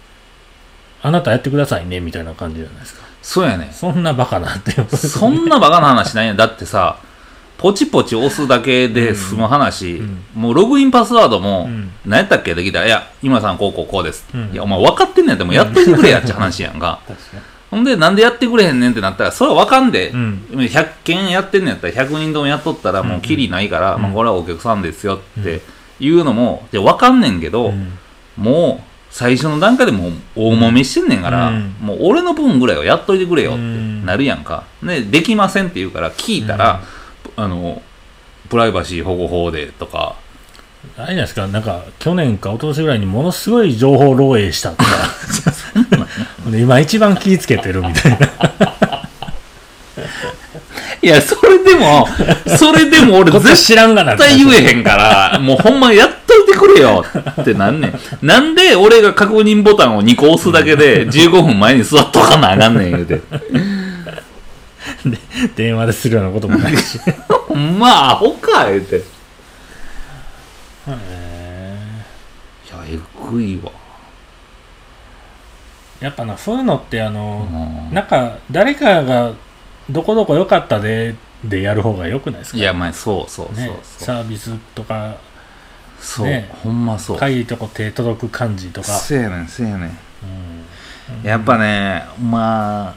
[1.03, 3.05] あなたやってくださいねみたいな感じじゃないですか。
[3.23, 3.71] そうやね。
[3.73, 6.35] そんなバカなんてそんなバカな話ないや。
[6.35, 6.99] ん だってさ
[7.59, 10.19] ポチポチ押すだけで済む話、うん。
[10.35, 11.91] もうログインパスワードも、うん。
[12.05, 12.55] 何やったっけ？
[12.55, 12.81] できた。
[12.81, 14.27] ら、いや、今さんこうこうこうです。
[14.35, 14.51] うん。
[14.53, 16.99] いや、お前分かってんねんって、もうやっといてくれやって話やんか。
[17.71, 20.47] ほんで、なんでやってくれへんねんってなったら、それは分かんで、うん。
[20.53, 24.03] 100件やってんねんやったら、100人ともやっとったら、もうキリないから、うん。
[24.03, 25.63] まあ、これはお客さんですよって
[26.05, 27.93] いうのも、で分かんねんけど、うん。
[28.37, 31.77] もう、最初の段階でもう大揉めしてんねんから、うん。
[31.81, 34.65] もう俺の分ぐらいはやっといてくれよってうんなるやんか。
[34.83, 36.83] で、できませんって言うから、聞いたら、
[37.37, 37.83] あの、
[38.49, 40.17] プライバシー保護法でとか、
[40.97, 44.91] あれじゃないですか、なんか、去年か一昨年ぐらいにものすごい情報漏洩したとか、
[46.51, 48.29] で今一番気ぃつけてるみたいな。
[51.05, 52.09] いや、それでも、
[52.59, 57.05] それでも俺 絶知らんがなって対言えへんから、もうほんまやっといてくれよ
[57.43, 57.99] ってなんねん。
[58.27, 63.21] なんで俺が確認ボタンを2個押すだけで15分前に座っとかなあかんねん言うて。
[65.57, 66.99] 電話でするようなこともないし。
[67.79, 68.97] まアホか言うて。
[68.97, 69.03] いへ
[72.73, 72.99] や、え
[73.31, 73.71] ぐいわ。
[76.01, 79.31] やっぱなそういうのってあうの、んなんか誰かが
[79.91, 82.59] どこどこ良かったででやる方が良くないですか？
[82.59, 85.17] いやまあそうそうそうねそう、サービスとか
[86.01, 86.51] そう、ね。
[86.63, 87.17] ほんまそう。
[87.19, 89.89] かゆいとこ手届く感じとか、せやねんせやねん。
[89.89, 89.91] う
[91.23, 91.27] ん。
[91.27, 92.95] やっぱねまあ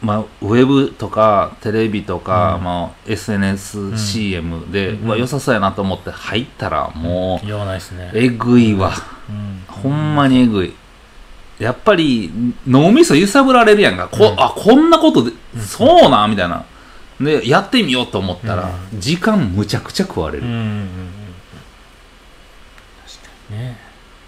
[0.00, 2.64] まあ、ウェブとかテレビとか、うん。
[2.64, 5.06] まあ、SNSCM で、うん。
[5.06, 8.90] うわ良さそうやなと思って入ったらもう、用ないですね、えぐいわ。
[9.28, 9.62] うん。
[9.68, 10.74] ほんまにえぐい
[11.62, 12.30] やっぱり
[12.66, 14.40] 脳みそ揺さぶられるやんか、こうん。
[14.42, 15.62] あこんなことで、うん。
[15.62, 16.30] そうなん？
[16.30, 16.64] みたいな。
[17.20, 20.88] でやってみようと思ったら、う時間むちゃくちゃ食われる、うんうん
[23.06, 23.78] 確かにね。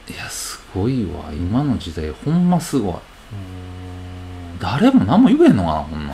[0.09, 1.33] いやすごいわ。
[1.33, 2.95] 今の時代ほんますごい。
[2.95, 3.01] うん。
[4.61, 6.07] 誰も何も言えんのかなこん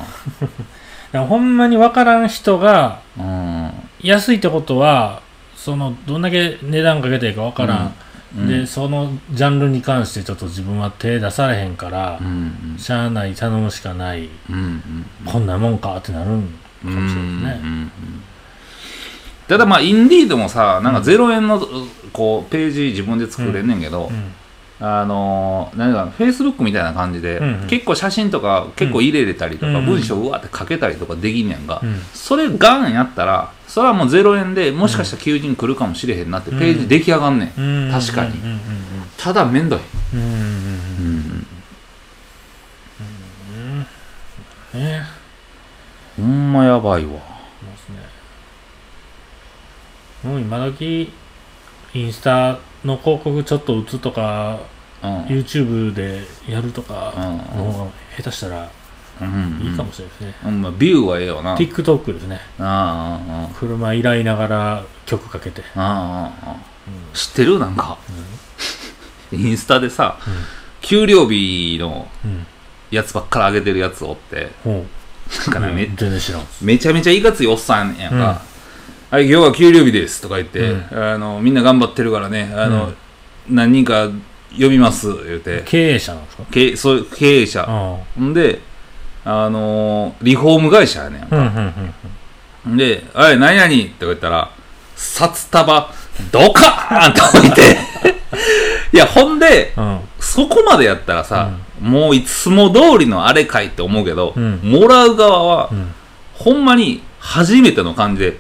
[1.13, 3.71] な ほんまに分からん人がうん。
[4.01, 5.21] 安いってことは
[5.55, 7.95] そのどんだけ値段かけていいか分からん、
[8.37, 8.49] うん。
[8.49, 14.29] でそのジャンルに関してちょっと自分は手出されへんから、うんしゃあない頼むしかない。
[14.49, 16.49] うんうんこんなもんかってなるんか
[16.85, 17.91] うんもしれないですね、うんうん。
[19.49, 21.61] ただまあインディードもさなんか0円の
[22.13, 24.33] こうページ自分で作れんねんけど、うん
[24.83, 27.69] あのー、なんかフェイスブックみたいな感じで、うんうん。
[27.69, 32.01] 結構写真とか結構入れれたりとか、うん文章うわって書けたりとかできんねんが、うん。
[32.15, 38.39] それガンやったらそれはもう0円でもしかしたら求人来るかもしれへんなってページ出来上がんねん、うん確かに。
[38.39, 38.61] うんうん
[39.17, 39.81] ただめんどい、
[40.15, 40.35] うんうんうん。
[40.35, 41.47] うん
[43.55, 43.87] うん
[44.75, 44.81] うん。
[44.83, 45.03] ね。
[46.17, 47.31] ほんまやばいわ。
[50.23, 51.13] もう今時
[51.95, 54.61] インスタの広告ちょっと打つとか
[55.03, 55.25] うん。
[55.25, 57.25] YouTube でやるとかうん。
[57.59, 58.71] の方が下手したら
[59.21, 59.61] うん。
[59.63, 60.63] いいかもしれないですね、うん。
[60.63, 61.57] まあ、ビューはええよな。
[61.57, 62.41] TikTok ですね。
[62.59, 66.57] ああ車依頼ながら曲かけて、ああああ
[67.15, 67.59] 知ってる？
[67.59, 67.99] なんか。
[69.33, 70.19] インスタでさ
[70.81, 72.31] 給料日のうん。
[72.31, 72.47] うん
[72.91, 74.51] やつばっかり上げてるやつおって。
[74.65, 75.51] ほう。
[75.53, 76.43] なんかねめ全然知らん。
[76.61, 78.43] めちゃめちゃいかついおっさんやんか、
[79.11, 80.23] はい、今日は給料日です。
[80.23, 82.53] とか言って、うあのみんな頑張ってるからね。
[82.55, 82.93] あの、
[83.49, 84.09] 何人か
[84.57, 85.63] 呼びます言うて。
[85.67, 86.45] 経営者なんですか？
[86.53, 87.67] 経そう経営者。
[87.69, 88.61] あんで
[89.25, 91.95] あのリフォーム会社やねんあうんうん
[92.67, 94.51] うんで、おい、何々って言ったら、
[94.95, 95.91] 札束、
[96.31, 97.79] ドカーンと置いて、
[98.93, 100.01] いや、ほんで、うん。
[100.21, 104.61] そこまでやったらさ、もういつも通りのあれかいって思うけど、うん。
[104.63, 105.93] もらう側は、うん。
[106.35, 108.37] ほんまに初めての感じで、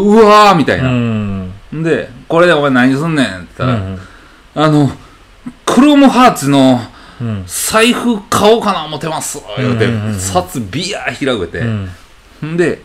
[0.00, 0.90] うわーみたいうな。
[0.90, 1.52] ん。
[1.82, 3.98] で、これでお前何すんねんって言ったら、うん
[4.54, 4.90] あの、
[5.64, 6.80] クロムハーツの
[7.20, 7.44] うん。
[7.46, 11.88] 財布買おうかな思ってます言うて札ビヤー広げて、うん。
[12.44, 12.82] んで、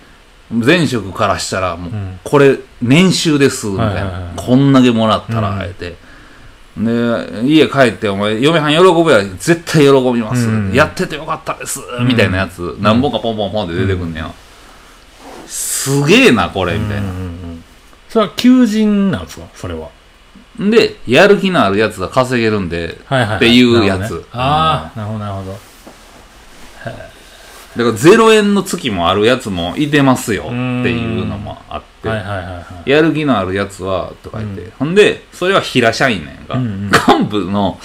[0.49, 2.19] 前職からしたら、もう、うん。
[2.23, 3.93] これ、年収です、みたいな。
[3.93, 4.23] はいはいはい。
[4.37, 5.97] こんだけもらったら、えて。
[6.77, 14.31] で、家帰って、お前、嫁はん喜ぶや絶対喜びます、うんやっててよかったです、んみたいなやつ、何本かポンポンポンって出てくんねや。
[15.51, 17.01] すげえな、これ、みたいな。
[17.01, 17.63] うんうんうん
[18.09, 19.47] それは求人なんですか？
[19.55, 19.87] それは。
[20.61, 23.37] んで、やる気のあるやつが稼げるんで、はいはいはい。
[23.37, 24.15] っていうやつ。
[24.15, 24.21] ね。
[24.33, 25.57] ああなるほどなるほど。
[26.83, 26.99] だか
[27.77, 32.89] ら0円の月もあるやつもいてますよっていうのもあって、はいはいはいはい。
[32.89, 34.73] やる気のあるやつは、とか言って。
[34.77, 36.55] ほんで、それは平社員なんやんか。
[36.55, 36.85] うんうん。
[36.87, 37.79] 幹部の、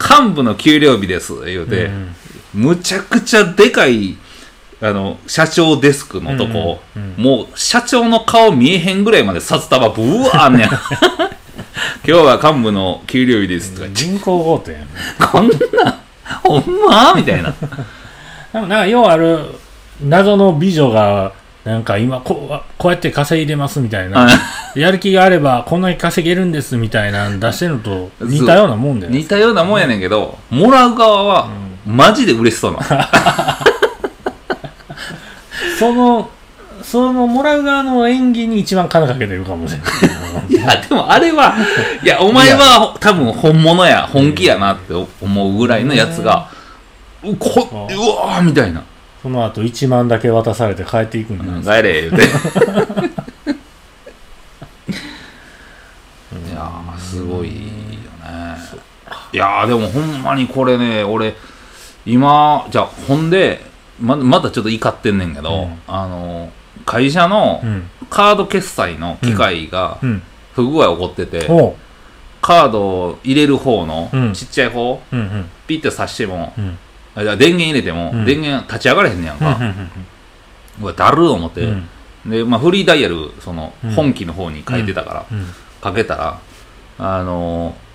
[0.00, 2.14] 幹部の給料日です、言うて、うん。
[2.54, 4.16] むちゃくちゃでかい、
[4.82, 10.68] あの、社長デスクのとこ、うんうんもう、社長の顔見えへんぐらいまで札束ブワーあんねん。
[12.02, 13.88] 今日は幹部の給料日です、とか。
[13.92, 14.86] 人工強盗やん。
[15.30, 15.98] こんな、
[16.42, 17.54] ほんまみたいな。
[18.52, 19.38] でもなんかようある
[20.02, 21.32] 謎の美女が
[21.64, 24.28] なんか今こうこうやって稼いでますみたいな。
[24.74, 29.18] やる気があればこんなに稼げるんですみたいなの出してるのと似たようなもんだよね。
[29.18, 31.48] 似たようなもんやねんけど、もらう側は、
[31.86, 32.84] マジで嬉しそうなの。
[35.80, 36.28] その
[36.82, 39.86] そのもらう側の演技に一番金かけてるかもしれな
[40.42, 41.56] いいや、でもあれは、
[42.02, 46.50] いや、お前は多分本物や、本気やなって思うぐらいのやつが、
[47.22, 48.84] うこうわーみたいな。
[49.22, 52.22] その後1万だけ渡されて帰っていくんじゃないですか帰れ、言うて。
[56.50, 57.60] いやー、すごいよね。
[59.32, 61.36] いやー、でもほんまにこれね、俺、
[62.06, 63.69] 今、じゃあ、ほんで、
[64.00, 65.78] ままだちょっと怒ってんねんけど、うん。
[65.86, 66.50] あの、
[66.86, 67.90] 会社のうん。
[68.08, 70.22] カード決済の機械がうん。
[70.54, 71.46] 不具合起こってて、
[72.42, 74.32] カードを入れる方のうん。
[74.32, 75.46] ちっちゃい方、うんうん。
[75.66, 76.78] ピッて刺しても、うん。
[77.14, 78.24] あじゃあ電源入れても、うん。
[78.24, 79.58] 電源立ち上がれへんねやんうんか。
[80.82, 81.88] うわ、だるー思って、うん。
[82.26, 85.46] で、まあ、フリーダイヤル、そのうん、本機の方に書いてたから、うん。
[85.80, 86.38] かけたら、
[86.98, 87.90] あのー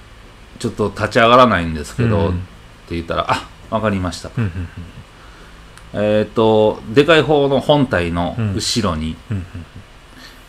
[0.57, 2.27] ちょっと立ち上がらないんですけど、うん。
[2.29, 2.31] っ
[2.87, 4.29] て言ったらあわかりました
[5.97, 9.45] えっ、とでかい方の本体の後ろに、うん。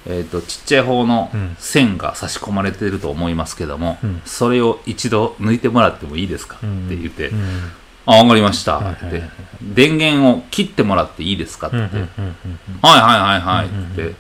[0.09, 1.57] えー、とちっちゃい方のうん。
[1.59, 4.22] 線が差し込まれてると思いますけども、うん。
[4.24, 6.86] それを一度抜いてもらってもいいですか、うん。
[6.86, 7.72] って言って、うん。
[8.07, 9.22] あわかりました、はいはいって。
[9.62, 11.68] 電源を切ってもらっていいですか？
[11.68, 11.76] って。
[11.76, 12.01] はいはい
[12.82, 13.92] はいはい、うんうんうん。
[13.92, 14.14] って。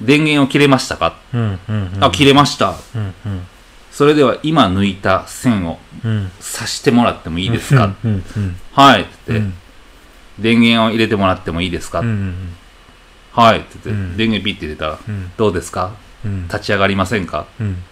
[0.00, 2.04] 電源を切れましたか、うんうんうん。
[2.04, 2.74] あ切れました。
[2.94, 3.46] うんうん。
[3.92, 6.30] それでは今抜いた線をうん。
[6.40, 9.02] 刺してもらってもいいですか、うんうんうんはい。
[9.02, 9.54] って言って、うん
[10.38, 12.54] 電源を入れてもらってもいいですか、うんうん
[13.32, 13.58] はい。
[13.58, 14.16] って言って、うん。
[14.16, 15.30] 電源ピッて入れたら、うん。
[15.36, 15.92] どうですか？
[16.24, 16.48] うん。
[16.48, 17.46] 立ち上がりませんか？
[17.60, 17.82] うん。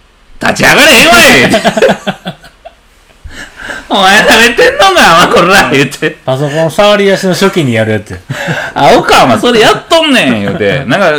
[0.41, 1.17] 立ち上がれへんわ
[2.31, 2.35] い
[3.89, 4.93] お前食べてんのか
[5.25, 6.17] お前こら言って。
[6.25, 8.19] パソコン触り出しの初期にやるやつや
[8.73, 10.83] あおかお前それやっとんねん言うて。
[10.87, 11.11] なんか、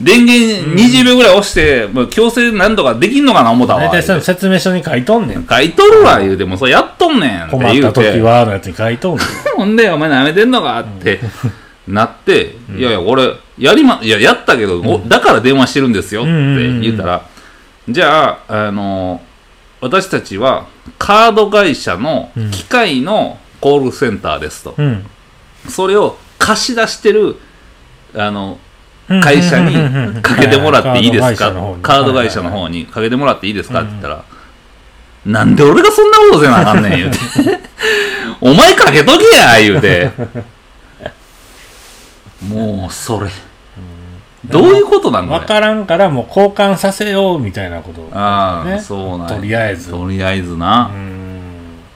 [0.00, 3.82] 電源20秒ぐらい押して、もう強制なんとかできんのかな思ったわ。
[3.82, 8.00] 大体その説明書に書いとんねん書いとるわ言うて、もうそれやっとんねんって困っ言うて。
[8.02, 11.20] た時はのやつに書いとんねん ほんで、お前舐めてんのかって
[11.86, 16.30] なって、いやいや、俺、やりま、いや、やったけど、おだから電話してるんですよって
[16.80, 17.22] 言ったら、
[17.88, 19.20] じゃあ、あの、
[19.82, 20.68] 私たちは
[20.98, 24.74] カード会社の機械のコールセンターですと。
[24.78, 25.04] うん。
[25.68, 27.36] それを貸し出してる、
[28.14, 28.58] あの、
[29.08, 29.74] 会社に
[30.22, 31.52] かけてもらっていいですか？
[31.82, 32.86] カード会社の方に。
[32.86, 33.82] かけてもらっていいですか？
[33.82, 34.24] って言ったら、
[35.26, 37.18] なんで俺がそんなことせなあかんねん言うて。
[38.40, 40.10] お前かけとけや言うて。
[42.48, 43.28] もう、それ。
[44.46, 45.46] どういうことなん分これ？
[45.46, 50.98] からんからもう交換させようみたいなことああ、ねそうなんやとりあえずとりあえずなう。
[50.98, 51.42] ん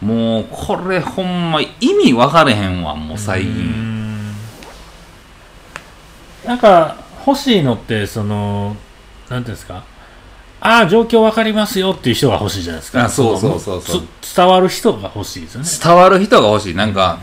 [0.03, 3.53] もう、これほんま意味分かれへんわ、もう最う近。
[3.53, 4.32] ん
[6.44, 8.76] なんか欲しいのってその
[9.28, 9.82] なんていうんですか？
[10.61, 14.03] ああ状況わかりますよっていう人が欲しいじゃないですかあそうそうそうそう
[14.36, 16.74] 伝わる人が欲しいですよね伝わる人が欲しい。
[16.74, 17.18] なんか、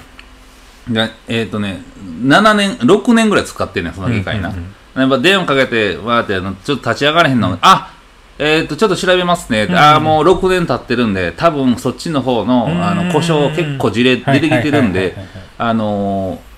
[1.28, 1.82] えっ、とね、
[2.24, 4.49] 7年、6年ぐらい使ってんねん、その機械な。
[4.49, 7.94] うんうんやっぱ電話かけて、わーってちょっと立ち上がれへんの、あ
[8.39, 9.68] えっ、と、ちょっと調べますね。
[9.70, 9.76] うん。
[9.76, 13.08] ああ、もう6年経ってるんで、多分そっちの方の、あうん。
[13.08, 15.16] の、故障結構事例出てきてるんで
[15.58, 16.54] あのー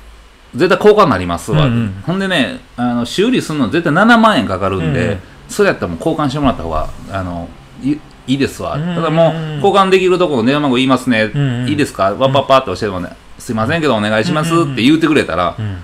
[0.56, 2.04] 絶対交換になりますわ、うんうん。
[2.06, 5.20] ほんでねあの修理するの絶対7万円かかるんで、うんうん。
[5.50, 7.50] それやったらもう交換してもらった方があの
[7.84, 8.00] いい
[8.36, 8.96] いですわ、うんうんうん。
[8.96, 11.68] ただもう交換できるところの電話番号言いますね、んうん。
[11.68, 12.16] いいですか？
[12.18, 15.78] パッパッパって教えてもね、すいませんけどお願いしますって言ってくれたら、うん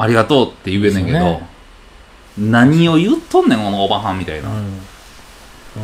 [0.00, 1.48] ありがとうって言えんねんけど、ね。
[2.38, 4.54] 何を言っとんねんこのおばはんみたいな、うん。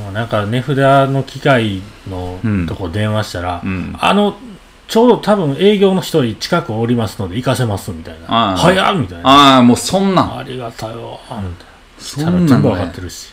[0.05, 0.77] もうなんか値札
[1.11, 3.97] の機械のうんとこ電話したら、うん。
[3.99, 4.37] あの
[4.87, 8.27] ちょうど多分営業の一人近くおりますので行かせますみたいな。
[8.29, 8.57] ああ。
[8.57, 9.29] 早っみたいな。
[9.29, 10.39] ああもうそんなん。
[10.39, 11.19] ありがたいわ。
[11.21, 11.49] みたいな
[11.99, 13.33] そんなんね全部わかってるし。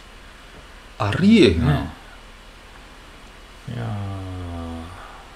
[0.97, 1.89] ありえへんな、ね。
[3.75, 3.85] いや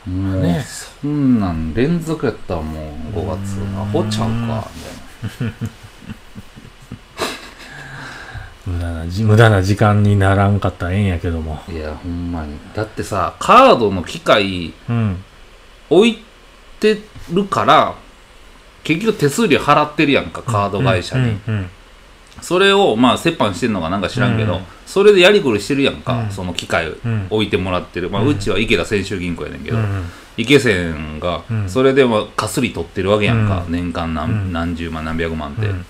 [0.08, 3.60] もう、ねそんなん連続やったわもう5月。
[3.60, 3.80] うん。
[3.80, 4.62] アホちゃうかみたいな。
[4.62, 5.05] ー
[8.66, 11.62] 無駄なじ無駄な時間にならんかったらええんやけども。
[11.70, 12.58] いやほんまに。
[12.74, 15.24] だってさカードの機械うん。
[15.90, 16.24] 置い
[16.80, 17.00] て
[17.32, 17.94] るから
[18.84, 21.70] 結局手数料払ってるやんかカード会社に、うんうん
[22.42, 24.62] それをまあ折半してんのかなんか知らんけど、うん。
[24.86, 26.30] それでやりくりしてるやんか、うん。
[26.30, 27.28] その機械うん。
[27.30, 28.28] 置いてもらってる、まあ、うん。
[28.28, 30.06] うちは池田泉州銀行やねんけど、うんうん
[30.38, 31.70] 池泉がうん。
[31.70, 33.72] それでもかすり取ってるわけやんか、うん。
[33.72, 34.54] 年間何,、うん。
[34.54, 35.86] 何十万何百万って、うん。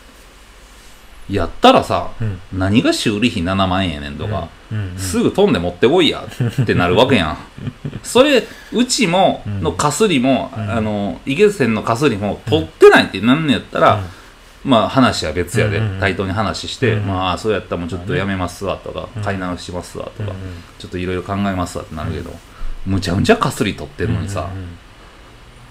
[1.30, 2.40] やったらさうん。
[2.54, 4.50] 何が修理費7万円やねんとか、
[4.98, 6.26] すぐ飛んで持ってこいや
[6.62, 7.38] ってなるわけやん。
[8.04, 9.62] それうちもうん。
[9.64, 10.72] のかすりも、うん。
[10.72, 14.04] あの池泉のかすりも取ってないってなんねやったら、
[14.64, 19.24] まあ話は別やで、対等に話して、うんまあそうやったらもうちょっとやめますわとか、うん。
[19.24, 20.38] 買い直しますわとか、うん
[20.78, 22.32] ちょっといろいろ考えますわってなるけど、
[22.86, 24.50] むちゃむちゃかすり取ってるのにさ、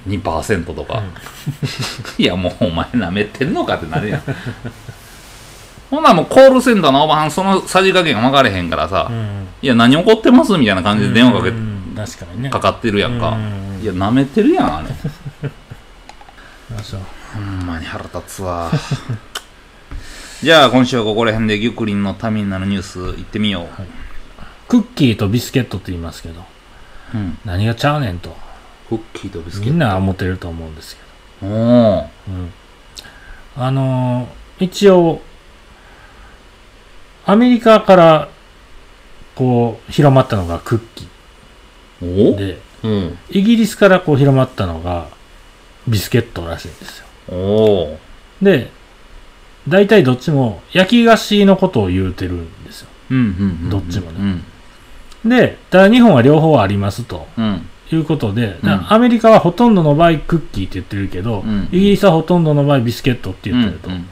[0.08, 1.02] 2%とか、
[2.18, 4.22] いやもうお前なめてんのかってなるやん。
[5.90, 9.16] ほなもうコールセンターのおばはんそのさじ加減分かれへんからさ、うん。
[9.16, 12.50] うんいや何怒ってますみたいな感じで電話かけ、うんうん確かにね。
[12.50, 13.44] かかってるやんか、うん。
[13.44, 14.88] うんうんいやなめてるやんあれ。
[16.76, 17.00] あそう。
[17.34, 18.70] ほんまに腹立つわ。
[20.42, 23.66] じゃあ今週はここら辺でギュクリンのためになるニュース行ってみよう、
[24.68, 26.44] クッキーとビスケットって言いますけど
[27.14, 28.36] うん、何がちゃうねんと。
[28.88, 29.70] クッキーとビスケット。
[29.70, 30.96] みんな思ってると思うんです
[31.40, 32.50] けおおど、うん、
[33.56, 35.20] あのー一応
[37.26, 38.28] アメリカから
[39.34, 41.08] こう広まったのがクッキ
[42.02, 42.06] お？
[42.06, 43.18] ーでうん。
[43.30, 45.08] イギリスからこう広まったのが
[45.88, 47.06] ビスケットらしいんですよ。
[47.28, 47.98] おお
[48.42, 48.70] で
[49.66, 52.88] 大体どっちも焼き菓子のことを言うてるんですよ。
[53.10, 53.70] うんうんうんうん。
[53.70, 54.18] どっちもね。
[54.20, 54.44] うん
[55.24, 57.26] でただ日本は両方ありますと。
[57.38, 57.68] うん。
[57.92, 58.92] いうことで、うん。
[58.92, 61.68] アメリカはほとんどの場合クッキーって言ってるけど、うん。
[61.70, 64.06] イギリスはほとんどの場合ビスケットってうん言ってると、うん。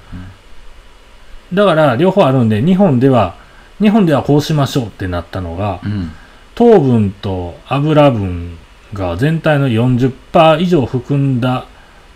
[1.52, 3.36] だから両方あるんで日本では
[3.80, 6.12] 日本ではこうしましょうってなったのがうん。
[6.54, 8.58] 糖分と油分
[8.92, 11.66] が全体の40%以上含んだ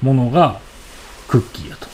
[0.03, 0.61] ものが
[1.27, 1.89] クッキーやと。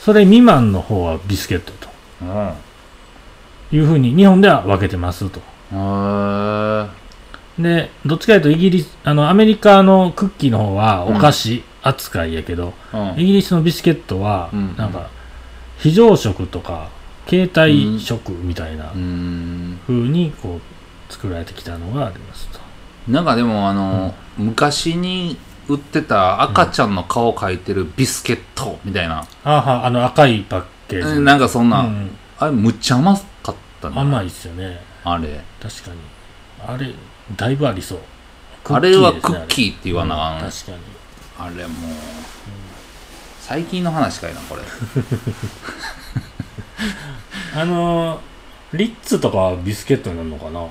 [0.00, 1.88] それ未満の方はビスケットと
[3.72, 5.40] いうふうに日本では分けてますと。
[7.58, 13.20] でどっちかというとイギリスあのアメリカのクッキーの方はお菓子扱いやけど、うん。
[13.20, 14.76] イギリスのビスケットはうん。
[14.76, 15.10] なんか
[15.78, 16.88] 非常食とか
[17.28, 19.80] 携帯食みたいなうーん。
[19.86, 22.60] 風にこう作られてきたのがありますと。
[23.08, 25.36] なんかでもあの、昔に
[25.68, 32.10] 売ってた赤ちゃんの顔描いてるビスケットみたいな、あはあの赤いパッケージ、なんかそんな、うん。
[32.38, 33.22] あれむっちゃ甘か
[33.88, 34.80] ったね甘いっすよね。
[35.04, 35.40] あれ。
[35.60, 35.96] 確かに。
[36.66, 36.94] あれ
[37.36, 37.98] だいぶありそう。
[38.64, 40.78] あれはクッキーって言わなあかん、うん確かに。
[41.38, 41.92] あれもう、
[43.40, 44.62] 最近の話かいなこれ。
[47.54, 48.20] あのー
[48.74, 50.66] リッツとかはビスケットになるのかな？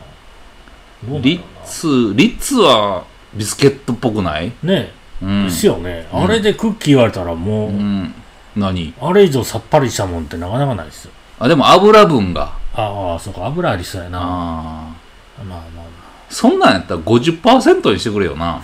[1.20, 3.04] リッツリッツは
[3.36, 4.52] ビスケットっぽくない？
[4.64, 4.92] ね。
[5.22, 5.46] うん。
[5.46, 6.24] ですよね、うん。
[6.24, 8.14] あれでクッキー言われたらもう、うん。
[8.56, 8.94] 何？
[9.00, 11.12] あれ以上さっぱりしたもんってなかなかないですよ。
[11.38, 14.20] あでも油分がああそうか油ありそうやな。
[14.20, 14.92] まあ
[15.40, 15.46] あー。
[15.46, 15.86] まあまあ
[16.30, 18.62] そんなんやったら50%にしてくれよな。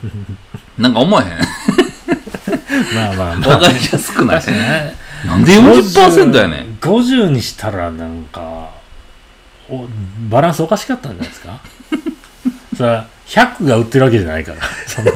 [0.78, 1.30] なんか思えへん。
[2.94, 3.50] まあまあまあ。
[3.50, 4.46] わかりやすくない。
[4.46, 4.96] ね。
[5.26, 6.78] なんで40%やねん。
[6.80, 8.70] 50にしたらなんか
[9.68, 9.86] お
[10.30, 11.58] バランスおかしかったんじゃないですか？
[12.76, 14.58] それは100が売ってるわけじゃないから。
[14.86, 15.10] その、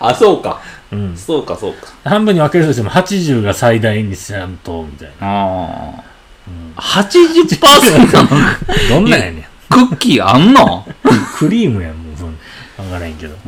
[0.00, 0.60] あそうか
[0.92, 1.86] うん、そうかそうか。
[2.04, 6.04] 半分に分けるとしても80が最大にしゃんとみたいな、あ
[6.48, 8.30] うん、あ80%の
[8.88, 9.44] どんなんやねん。
[9.68, 10.84] クッキーあんの？
[11.36, 12.36] クリームやんもうそん
[12.76, 13.36] 分からへんけど。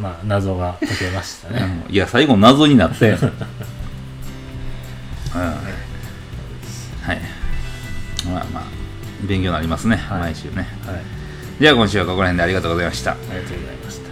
[0.00, 1.84] まあ謎が解けましたね。
[1.90, 3.20] いや最後謎になって うん。
[3.20, 3.28] は
[7.12, 7.20] い。
[8.26, 8.62] まあまあ
[9.22, 10.20] 勉強になりますね、はい。
[10.20, 10.66] 毎週ね。
[10.86, 11.02] はい。
[11.60, 13.12] じゃあ今週はここら辺でありがとうございました。
[13.12, 14.03] ありがとうございました